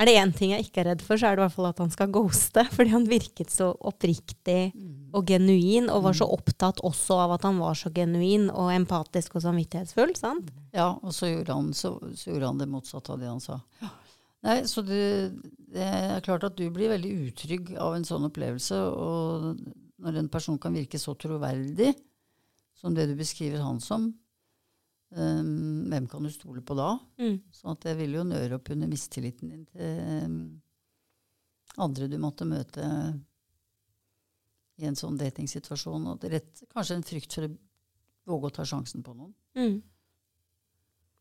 er 0.00 0.08
det 0.08 0.14
én 0.16 0.30
ting 0.32 0.52
jeg 0.54 0.64
ikke 0.64 0.80
er 0.80 0.86
redd 0.92 1.02
for, 1.04 1.18
så 1.20 1.28
er 1.28 1.36
det 1.36 1.42
i 1.42 1.44
hvert 1.44 1.56
fall 1.58 1.66
at 1.68 1.80
han 1.82 1.90
skal 1.92 2.12
ghoste. 2.14 2.62
Fordi 2.76 2.92
han 2.94 3.08
virket 3.10 3.52
så 3.52 3.72
oppriktig 3.74 4.70
og 5.12 5.26
genuin, 5.28 5.90
og 5.92 6.06
var 6.06 6.16
så 6.16 6.28
opptatt 6.30 6.80
også 6.86 7.18
av 7.26 7.34
at 7.36 7.44
han 7.44 7.58
var 7.60 7.76
så 7.76 7.90
genuin 7.92 8.46
og 8.54 8.70
empatisk 8.72 9.36
og 9.36 9.44
samvittighetsfull. 9.44 10.14
sant? 10.16 10.48
Ja, 10.72 10.94
og 11.02 11.12
så 11.12 11.28
gjorde 11.28 11.56
han, 11.58 11.72
så, 11.76 11.96
så 12.16 12.30
gjorde 12.30 12.52
han 12.52 12.62
det 12.62 12.70
motsatte 12.70 13.12
av 13.12 13.20
det 13.20 13.28
han 13.28 13.42
sa. 13.44 13.58
Nei, 14.46 14.62
så 14.68 14.82
det, 14.86 15.02
det 15.68 15.84
er 15.84 16.22
klart 16.24 16.46
at 16.48 16.56
du 16.56 16.64
blir 16.72 16.92
veldig 16.94 17.10
utrygg 17.26 17.74
av 17.80 17.96
en 17.96 18.06
sånn 18.08 18.24
opplevelse. 18.30 18.78
Og 18.96 19.60
når 20.00 20.22
en 20.22 20.30
person 20.32 20.58
kan 20.60 20.76
virke 20.76 21.00
så 21.00 21.14
troverdig 21.20 21.92
som 22.80 22.96
det 22.96 23.10
du 23.10 23.14
beskriver 23.18 23.60
han 23.60 23.82
som, 23.84 24.06
um, 25.12 25.50
hvem 25.92 26.08
kan 26.08 26.24
du 26.24 26.32
stole 26.32 26.64
på 26.64 26.76
da? 26.78 26.94
Mm. 27.20 27.36
Sånn 27.52 27.74
at 27.74 27.84
det 27.84 27.98
vil 28.00 28.16
jo 28.16 28.24
nøre 28.24 28.56
opp 28.56 28.72
under 28.72 28.88
mistilliten 28.88 29.52
din 29.52 29.66
til 29.68 30.24
um, 30.24 30.38
andre 31.84 32.08
du 32.10 32.16
måtte 32.18 32.48
møte 32.48 32.86
i 34.80 34.88
en 34.88 34.96
sånn 34.96 35.20
datingsituasjon. 35.20 36.08
Og 36.14 36.24
rett, 36.32 36.64
kanskje 36.72 36.96
en 36.96 37.06
frykt 37.06 37.36
for 37.36 37.46
å 37.46 37.54
våge 38.32 38.48
å 38.48 38.56
ta 38.56 38.66
sjansen 38.68 39.04
på 39.04 39.12
noen. 39.12 39.34
Mm. 39.58 39.80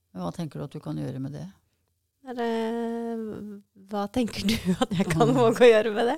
Men 0.10 0.24
hva 0.24 0.32
tenker 0.34 0.60
du 0.60 0.66
at 0.66 0.74
du 0.74 0.80
kan 0.84 0.98
gjøre 0.98 1.20
med 1.22 1.36
det? 1.36 1.46
Hva 3.90 4.06
tenker 4.14 4.46
du 4.46 4.56
at 4.84 4.94
jeg 4.94 5.08
kan 5.10 5.34
våge 5.34 5.66
å 5.66 5.70
gjøre 5.70 5.94
med 5.96 6.12
det? 6.12 6.18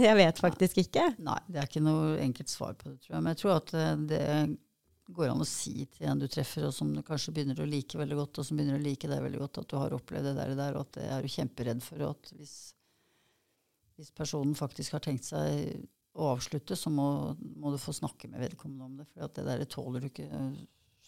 Jeg 0.00 0.18
vet 0.18 0.42
faktisk 0.42 0.82
ikke. 0.82 1.06
Nei, 1.22 1.38
det 1.48 1.62
er 1.62 1.70
ikke 1.70 1.84
noe 1.84 2.16
enkelt 2.22 2.50
svar 2.50 2.74
på 2.78 2.90
det, 2.90 2.98
tror 3.04 3.16
jeg. 3.16 3.22
Men 3.22 3.34
jeg 3.34 3.40
tror 3.42 3.54
at 3.56 3.74
eh, 3.78 3.94
det 4.10 4.24
går 5.12 5.32
an 5.32 5.44
å 5.44 5.48
si 5.48 5.86
til 5.92 6.08
en 6.10 6.20
du 6.20 6.26
treffer, 6.30 6.66
og 6.68 6.74
som 6.74 6.92
du 6.94 7.02
kanskje 7.06 7.34
begynner 7.36 7.62
å 7.62 7.68
like 7.68 7.98
veldig 8.00 8.18
godt, 8.18 8.40
og 8.40 8.48
som 8.48 8.58
begynner 8.58 8.78
å 8.80 8.84
like 8.84 9.10
deg 9.10 9.24
veldig 9.24 9.42
godt, 9.42 9.62
at 9.62 9.70
du 9.70 9.78
har 9.78 9.96
opplevd 9.96 10.30
det 10.30 10.36
der 10.38 10.52
og 10.54 10.60
der, 10.62 10.76
og 10.78 10.86
at 10.86 10.98
det 10.98 11.08
er 11.14 11.24
du 11.24 11.34
kjemperedd 11.36 11.82
for. 11.84 12.04
Og 12.06 12.16
at 12.16 12.34
hvis, 12.38 12.56
hvis 13.98 14.12
personen 14.16 14.58
faktisk 14.58 14.96
har 14.96 15.04
tenkt 15.04 15.28
seg 15.28 15.76
å 16.12 16.32
avslutte, 16.34 16.76
så 16.76 16.92
må, 16.92 17.06
må 17.38 17.72
du 17.72 17.80
få 17.80 17.94
snakke 17.96 18.30
med 18.32 18.44
vedkommende 18.44 18.88
om 18.88 18.98
det. 19.00 19.08
For 19.12 19.32
det 19.38 19.46
der 19.48 19.64
tåler 19.70 20.04
du 20.04 20.10
ikke 20.10 20.28
eh, 20.28 20.52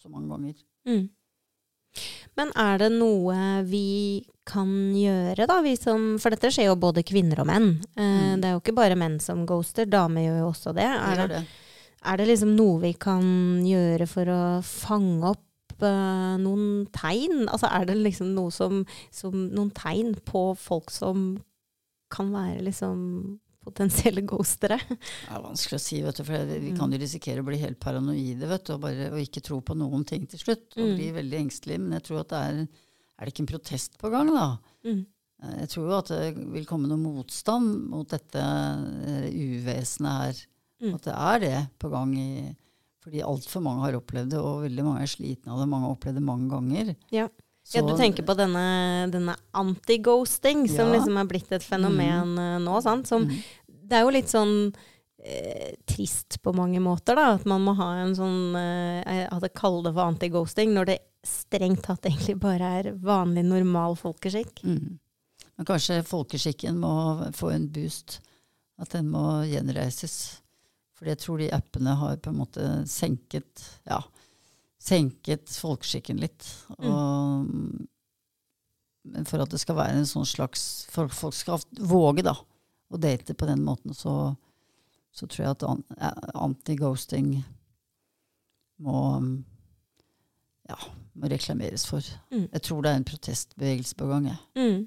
så 0.00 0.12
mange 0.12 0.32
ganger. 0.32 0.64
Mm. 0.88 1.06
Men 2.36 2.50
er 2.58 2.78
det 2.82 2.88
noe 2.96 3.62
vi 3.68 4.24
kan 4.44 4.68
gjøre, 4.98 5.46
da? 5.48 5.60
Vi 5.64 5.76
som, 5.80 6.16
for 6.20 6.34
dette 6.34 6.50
skjer 6.52 6.66
jo 6.68 6.74
både 6.76 7.04
kvinner 7.06 7.40
og 7.44 7.46
menn. 7.48 7.68
Eh, 7.96 8.02
Mm. 8.34 8.40
Det 8.42 8.48
er 8.48 8.52
jo 8.56 8.60
ikke 8.60 8.74
bare 8.76 8.96
menn 8.98 9.20
som 9.22 9.44
ghoster, 9.46 9.86
damer 9.86 10.20
gjør 10.26 10.38
jo 10.42 10.48
også 10.50 10.74
det. 10.74 10.88
Det 10.90 11.06
Er 11.12 11.16
det, 11.16 11.28
det. 11.36 11.44
er 12.04 12.16
det 12.18 12.26
liksom 12.28 12.56
noe 12.58 12.80
vi 12.82 12.92
kan 12.98 13.24
gjøre 13.64 14.06
for 14.10 14.24
å 14.34 14.40
fange 14.66 15.30
opp 15.30 15.82
eh, 15.82 16.34
noen 16.42 16.86
tegn? 16.92 17.46
Altså 17.48 17.70
er 17.70 17.86
det 17.86 17.96
liksom 18.02 18.34
noe 18.34 18.50
som, 18.50 18.84
som 19.14 19.32
Noen 19.54 19.70
tegn 19.70 20.14
på 20.26 20.56
folk 20.58 20.90
som 20.90 21.38
kan 22.10 22.30
være 22.34 22.62
liksom 22.66 23.38
potensielle 23.64 24.22
ghostere? 24.28 24.78
Det 24.88 25.30
er 25.32 25.42
vanskelig 25.44 25.78
å 25.80 25.82
si, 25.84 26.00
vet 26.04 26.20
du, 26.20 26.24
for 26.28 26.52
vi 26.62 26.72
kan 26.78 26.92
jo 26.94 27.00
risikere 27.02 27.42
å 27.42 27.46
bli 27.48 27.58
helt 27.62 27.80
paranoide 27.82 28.48
vet 28.50 28.64
du, 28.68 28.72
og, 28.76 28.80
bare, 28.84 29.08
og 29.12 29.18
ikke 29.22 29.42
tro 29.44 29.58
på 29.64 29.76
noen 29.80 30.04
ting 30.08 30.26
til 30.30 30.38
slutt. 30.42 30.68
Og 30.76 30.84
Mm. 30.84 30.94
bli 30.98 31.08
veldig 31.18 31.38
engstelig. 31.40 31.80
Men 31.80 31.96
jeg 31.98 32.06
tror 32.10 32.20
at 32.24 32.28
det 32.34 32.42
er 32.44 32.68
Er 33.14 33.26
det 33.28 33.32
ikke 33.34 33.44
en 33.44 33.52
protest 33.54 33.92
på 34.00 34.10
gang, 34.10 34.26
da? 34.34 34.58
Mm. 34.84 35.04
Eh, 35.44 35.58
Jeg 35.60 35.68
tror 35.70 35.84
jo 35.86 35.98
at 35.98 36.08
det 36.10 36.34
vil 36.50 36.64
komme 36.66 36.88
noe 36.90 36.98
motstand 36.98 37.84
mot 37.92 38.08
dette 38.10 38.42
eh, 38.42 39.28
uvesenet 39.30 40.18
her. 40.18 40.40
Mm. 40.82 40.94
At 40.96 41.02
det 41.06 41.14
er 41.14 41.38
det 41.44 41.60
på 41.78 41.90
gang. 41.92 42.10
I, 42.18 42.56
fordi 43.04 43.20
altfor 43.22 43.62
mange 43.62 43.84
har 43.86 43.98
opplevd 44.00 44.30
det, 44.34 44.40
og 44.40 44.64
veldig 44.64 44.84
mange 44.86 45.02
er 45.04 45.12
slitne 45.12 45.52
av 45.54 45.60
det. 45.62 45.68
Mange 45.70 45.86
har 45.86 45.94
opplevd 45.94 46.18
det 46.18 46.24
mange 46.26 46.50
ganger. 46.50 46.90
Ja. 47.14 47.28
Så- 47.64 47.78
ja, 47.78 47.82
du 47.82 47.96
tenker 47.96 48.22
på 48.22 48.36
denne, 48.36 49.10
denne 49.10 49.36
anti-ghosting, 49.56 50.68
som 50.68 50.92
Ja. 50.92 50.98
liksom 50.98 51.16
er 51.16 51.24
blitt 51.24 51.52
et 51.52 51.62
fenomen 51.62 52.34
mm. 52.36 52.64
nå, 52.64 52.82
sant? 52.82 53.08
Som, 53.08 53.24
mm. 53.24 53.42
Det 53.84 53.96
er 53.96 54.02
jo 54.04 54.10
litt 54.12 54.28
sånn 54.28 54.74
eh, 55.24 55.72
trist 55.86 56.42
på 56.42 56.52
mange 56.54 56.80
måter, 56.80 57.16
da. 57.16 57.34
At 57.34 57.46
man 57.46 57.64
må 57.64 57.74
ha 57.76 58.02
en 58.02 58.14
sånn 58.14 58.54
eh, 58.54 59.00
Jeg 59.04 59.30
hadde 59.30 59.52
kalt 59.56 59.84
det 59.84 59.94
for 59.94 60.12
anti-ghosting, 60.12 60.74
når 60.76 60.92
det 60.92 60.98
strengt 61.24 61.82
tatt 61.86 62.04
egentlig 62.08 62.36
bare 62.40 62.70
er 62.80 62.92
vanlig, 62.92 63.46
normal 63.48 63.96
folkeskikk. 63.96 64.60
Mm. 64.64 64.98
Men 65.56 65.66
kanskje 65.68 66.02
folkeskikken 66.04 66.78
må 66.82 66.94
få 67.32 67.52
en 67.54 67.68
boost. 67.72 68.20
At 68.78 68.90
den 68.90 69.08
må 69.08 69.44
gjenreises. 69.46 70.42
For 70.98 71.08
jeg 71.10 71.20
tror 71.22 71.40
de 71.40 71.52
appene 71.54 71.94
har 71.98 72.18
på 72.22 72.30
en 72.32 72.40
måte 72.40 72.68
senket 72.90 73.64
ja, 73.86 74.00
senket 74.84 75.52
folkeskikken 75.60 76.20
litt. 76.20 76.46
Og, 76.78 77.48
Men 79.14 79.28
for 79.28 79.44
at 79.44 79.52
det 79.52 79.60
skal 79.60 79.78
være 79.78 79.98
en 79.98 80.08
sånn 80.08 80.24
slags 80.28 80.86
For 80.92 81.12
folk 81.12 81.36
skal 81.36 81.64
våge 81.76 82.24
da, 82.24 82.36
å 82.88 83.00
date 83.00 83.36
på 83.36 83.48
den 83.48 83.64
måten, 83.64 83.96
så, 83.96 84.34
så 85.12 85.26
tror 85.26 85.44
jeg 85.44 85.56
at 85.56 86.32
anti-ghosting 86.34 87.34
må 88.84 89.00
ja, 90.68 90.78
må 91.14 91.30
reklameres 91.30 91.86
for. 91.86 92.04
Mm. 92.32 92.48
Jeg 92.48 92.62
tror 92.66 92.82
det 92.82 92.90
er 92.90 93.00
en 93.00 93.06
protestbevegelse 93.06 93.96
på 93.98 94.08
gang. 94.10 94.28
Mm. 94.58 94.86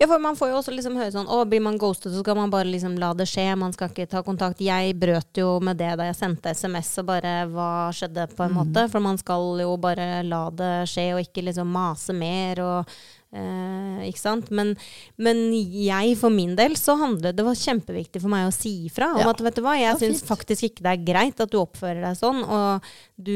Ja, 0.00 0.08
for 0.08 0.18
man 0.18 0.36
får 0.36 0.50
jo 0.50 0.56
også 0.58 0.72
liksom 0.74 0.96
høre 0.98 1.12
sånn 1.14 1.28
Å, 1.30 1.44
blir 1.46 1.62
man 1.62 1.76
ghostet, 1.78 2.10
så 2.10 2.24
skal 2.24 2.34
man 2.34 2.50
bare 2.50 2.66
liksom 2.66 2.96
la 2.98 3.12
det 3.14 3.28
skje. 3.30 3.46
Man 3.58 3.74
skal 3.74 3.92
ikke 3.92 4.08
ta 4.10 4.24
kontakt. 4.26 4.60
Jeg 4.62 4.96
brøt 4.98 5.38
jo 5.38 5.54
med 5.62 5.78
det 5.78 5.92
da 6.00 6.08
jeg 6.08 6.18
sendte 6.18 6.50
SMS 6.50 6.90
og 7.02 7.08
bare 7.12 7.34
Hva 7.52 7.70
skjedde, 7.94 8.26
på 8.34 8.46
en 8.46 8.56
måte? 8.58 8.88
For 8.90 9.04
man 9.04 9.20
skal 9.22 9.62
jo 9.62 9.76
bare 9.80 10.24
la 10.26 10.44
det 10.50 10.74
skje, 10.90 11.12
og 11.14 11.22
ikke 11.22 11.46
liksom 11.46 11.70
mase 11.72 12.16
mer 12.16 12.62
og 12.64 12.96
eh, 13.34 14.02
Ikke 14.08 14.20
sant? 14.20 14.50
Men, 14.54 14.74
men 15.16 15.40
jeg, 15.52 16.16
for 16.20 16.32
min 16.34 16.56
del, 16.58 16.74
så 16.80 16.96
handlet 17.00 17.36
det 17.38 17.44
var 17.46 17.58
kjempeviktig 17.58 18.22
for 18.22 18.32
meg 18.32 18.48
å 18.48 18.54
si 18.54 18.72
ifra 18.88 19.12
om 19.14 19.20
Ja. 19.22 19.30
at 19.30 19.40
vet 19.44 19.56
du 19.58 19.62
hva, 19.64 19.76
jeg 19.78 19.88
Ja, 19.90 19.96
syns 20.00 20.22
faktisk 20.26 20.66
ikke 20.68 20.84
det 20.86 20.92
er 20.94 21.06
greit 21.12 21.40
at 21.44 21.52
du 21.52 21.58
oppfører 21.60 22.02
deg 22.04 22.18
sånn, 22.18 22.42
og 22.44 22.84
du, 23.16 23.32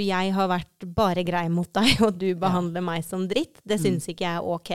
jeg 0.00 0.32
har 0.36 0.48
vært 0.50 0.88
bare 0.96 1.24
grei 1.26 1.46
mot 1.52 1.70
deg, 1.76 1.96
og 2.06 2.18
du 2.18 2.30
behandler 2.34 2.84
meg 2.84 3.04
som 3.04 3.26
dritt. 3.28 3.60
Det 3.64 3.78
syns 3.82 4.08
ikke 4.08 4.24
jeg 4.26 4.40
er 4.40 4.50
ok. 4.56 4.72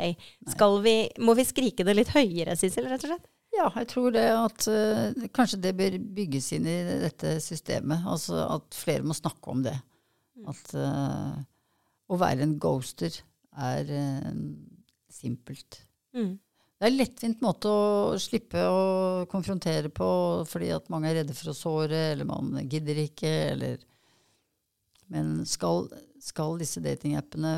Skal 0.54 0.80
vi, 0.86 0.96
må 1.20 1.36
vi 1.38 1.48
skrike 1.48 1.86
det 1.88 1.98
litt 1.98 2.14
høyere, 2.16 2.56
Sissel, 2.60 2.88
rett 2.92 3.06
og 3.08 3.16
slett? 3.16 3.30
Ja, 3.52 3.66
jeg 3.76 3.90
tror 3.92 4.14
det 4.16 4.24
at 4.32 4.64
uh, 4.72 5.26
kanskje 5.36 5.58
det 5.60 5.74
bør 5.76 5.98
bygges 6.16 6.46
inn 6.56 6.70
i 6.72 6.76
dette 7.02 7.34
systemet. 7.44 8.06
Altså 8.08 8.38
at 8.46 8.78
flere 8.78 9.04
må 9.04 9.12
snakke 9.18 9.52
om 9.52 9.60
det. 9.66 9.74
At 10.48 10.72
uh, 10.72 11.36
å 12.08 12.20
være 12.22 12.46
en 12.48 12.54
ghoster 12.64 13.12
er 13.60 13.92
eh, 13.92 14.32
simpelt. 15.12 15.82
Mm. 16.16 16.38
Det 16.82 16.88
er 16.88 16.92
en 16.92 16.98
lettvint 16.98 17.44
måte 17.44 17.70
å 17.70 18.20
slippe 18.22 18.62
å 18.66 19.26
konfrontere 19.30 19.92
på 19.94 20.08
fordi 20.50 20.72
at 20.74 20.90
mange 20.90 21.12
er 21.12 21.20
redde 21.22 21.36
for 21.38 21.52
å 21.52 21.58
såre, 21.58 22.00
eller 22.14 22.26
man 22.26 22.56
gidder 22.66 23.04
ikke, 23.06 23.34
eller 23.54 23.88
Men 25.12 25.42
skal, 25.46 25.90
skal 26.24 26.56
disse 26.58 26.80
datingappene 26.80 27.58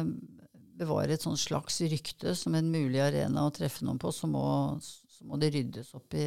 bevare 0.73 1.13
et 1.13 1.21
slags 1.21 1.81
rykte 1.85 2.33
som 2.35 2.55
en 2.57 2.71
mulig 2.73 2.99
arena 2.99 3.45
å 3.45 3.51
treffe 3.53 3.85
noen 3.85 3.99
på, 4.01 4.09
så 4.11 4.25
må, 4.27 4.43
så 4.81 5.27
må 5.29 5.37
det 5.37 5.51
ryddes 5.53 5.93
opp 5.93 6.17
i 6.17 6.25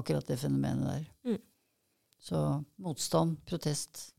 akkurat 0.00 0.26
det 0.26 0.38
fenomenet 0.40 0.88
der. 0.88 1.04
Mm. 1.28 1.42
Så 2.20 2.40
motstand, 2.80 3.36
protest, 3.44 4.14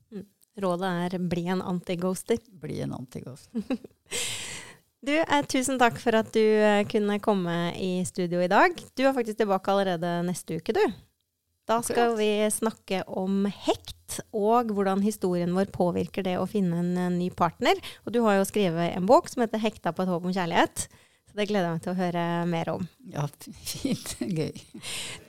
Rådet 0.59 0.87
er 1.05 1.17
bli 1.31 1.45
en 1.47 1.61
anti-ghoster. 1.63 2.39
bli 2.51 2.81
en 2.81 2.93
antighost. 2.93 3.49
Du, 5.01 5.15
eh, 5.17 5.45
tusen 5.49 5.79
takk 5.81 5.97
for 5.97 6.13
at 6.13 6.27
du 6.35 6.41
eh, 6.41 6.83
kunne 6.85 7.17
komme 7.25 7.55
i 7.73 8.03
studio 8.05 8.41
i 8.43 8.49
dag. 8.51 8.75
Du 8.93 9.01
er 9.01 9.15
faktisk 9.15 9.39
tilbake 9.39 9.73
allerede 9.73 10.19
neste 10.27 10.59
uke, 10.61 10.75
du. 10.77 10.83
Da 11.69 11.79
skal 11.85 12.13
vi 12.19 12.29
snakke 12.53 13.01
om 13.09 13.47
hekt, 13.49 14.19
og 14.29 14.69
hvordan 14.75 15.01
historien 15.01 15.55
vår 15.57 15.71
påvirker 15.73 16.25
det 16.25 16.35
å 16.37 16.45
finne 16.49 16.83
en 16.83 16.91
eh, 17.01 17.13
ny 17.15 17.31
partner. 17.33 17.81
Og 18.05 18.13
du 18.13 18.21
har 18.27 18.37
jo 18.37 18.45
skrevet 18.45 18.93
en 18.93 19.09
bok 19.09 19.29
som 19.31 19.41
heter 19.41 19.61
'Hekta 19.61 19.89
på 19.89 20.05
et 20.05 20.13
håp 20.13 20.27
om 20.29 20.35
kjærlighet'. 20.35 20.85
Så 21.31 21.39
det 21.39 21.45
gleder 21.47 21.69
jeg 21.69 21.75
meg 21.77 21.83
til 21.85 21.93
å 21.93 21.95
høre 21.95 22.21
mer 22.51 22.69
om. 22.73 22.81
Ja, 23.07 23.23
fint. 23.63 24.09
Gøy. 24.39 24.51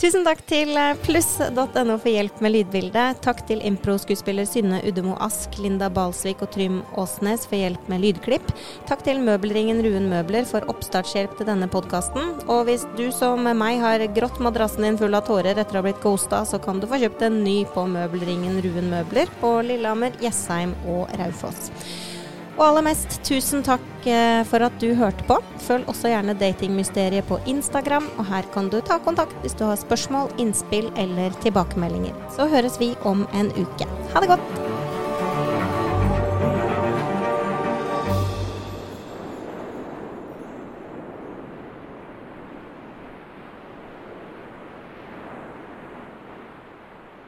Tusen 0.02 0.24
takk 0.26 0.40
til 0.50 0.74
eh, 0.74 0.96
pluss.no 1.04 1.94
for 1.94 2.10
hjelp 2.10 2.42
med 2.42 2.54
lydbildet. 2.56 3.20
Takk 3.22 3.44
til 3.46 3.62
impro-skuespiller 3.68 4.48
Synne 4.50 4.80
Uddemo 4.88 5.14
Ask, 5.22 5.54
Linda 5.62 5.86
Balsvik 5.94 6.42
og 6.42 6.50
Trym 6.56 6.80
Åsnes 6.98 7.46
for 7.46 7.60
hjelp 7.60 7.86
med 7.92 8.02
lydklipp. 8.02 8.50
Takk 8.90 9.06
til 9.06 9.22
møbelringen 9.22 9.78
Ruen 9.86 10.10
Møbler 10.10 10.48
for 10.50 10.66
oppstartshjelp 10.74 11.38
til 11.38 11.52
denne 11.52 11.70
podkasten. 11.70 12.34
Og 12.50 12.66
hvis 12.66 12.82
du 12.98 13.06
som 13.14 13.46
meg 13.46 13.78
har 13.86 14.02
grått 14.18 14.42
madrassen 14.42 14.88
din 14.88 14.98
full 14.98 15.14
av 15.14 15.28
tårer 15.30 15.54
etter 15.54 15.78
å 15.78 15.84
ha 15.84 15.86
blitt 15.86 16.02
ghosta, 16.02 16.42
så 16.42 16.58
kan 16.62 16.82
du 16.82 16.90
få 16.90 16.98
kjøpt 17.04 17.28
en 17.28 17.44
ny 17.46 17.60
på 17.70 17.86
møbelringen 17.94 18.58
Ruen 18.66 18.90
Møbler 18.90 19.30
på 19.38 19.60
Lillehammer, 19.70 20.18
Jessheim 20.18 20.74
og 20.90 21.06
Raufoss. 21.14 21.70
Og 22.58 22.66
aller 22.66 22.84
mest, 22.84 23.16
tusen 23.24 23.64
takk 23.64 24.06
eh, 24.06 24.42
for 24.48 24.64
at 24.66 24.76
du 24.82 24.92
hørte 24.98 25.24
på. 25.28 25.38
Følg 25.64 25.88
også 25.90 26.12
gjerne 26.12 26.36
Datingmysteriet 26.38 27.26
på 27.30 27.40
Instagram, 27.48 28.10
og 28.18 28.28
her 28.28 28.46
kan 28.54 28.68
du 28.72 28.80
ta 28.84 29.00
kontakt 29.02 29.34
hvis 29.44 29.56
du 29.56 29.64
har 29.68 29.80
spørsmål, 29.80 30.32
innspill 30.42 30.92
eller 31.00 31.34
tilbakemeldinger. 31.44 32.14
Så 32.36 32.50
høres 32.52 32.78
vi 32.82 32.92
om 33.08 33.26
en 33.32 33.52
uke. 33.56 33.88
Ha 34.12 34.24
det 34.24 34.34
godt! 34.34 34.81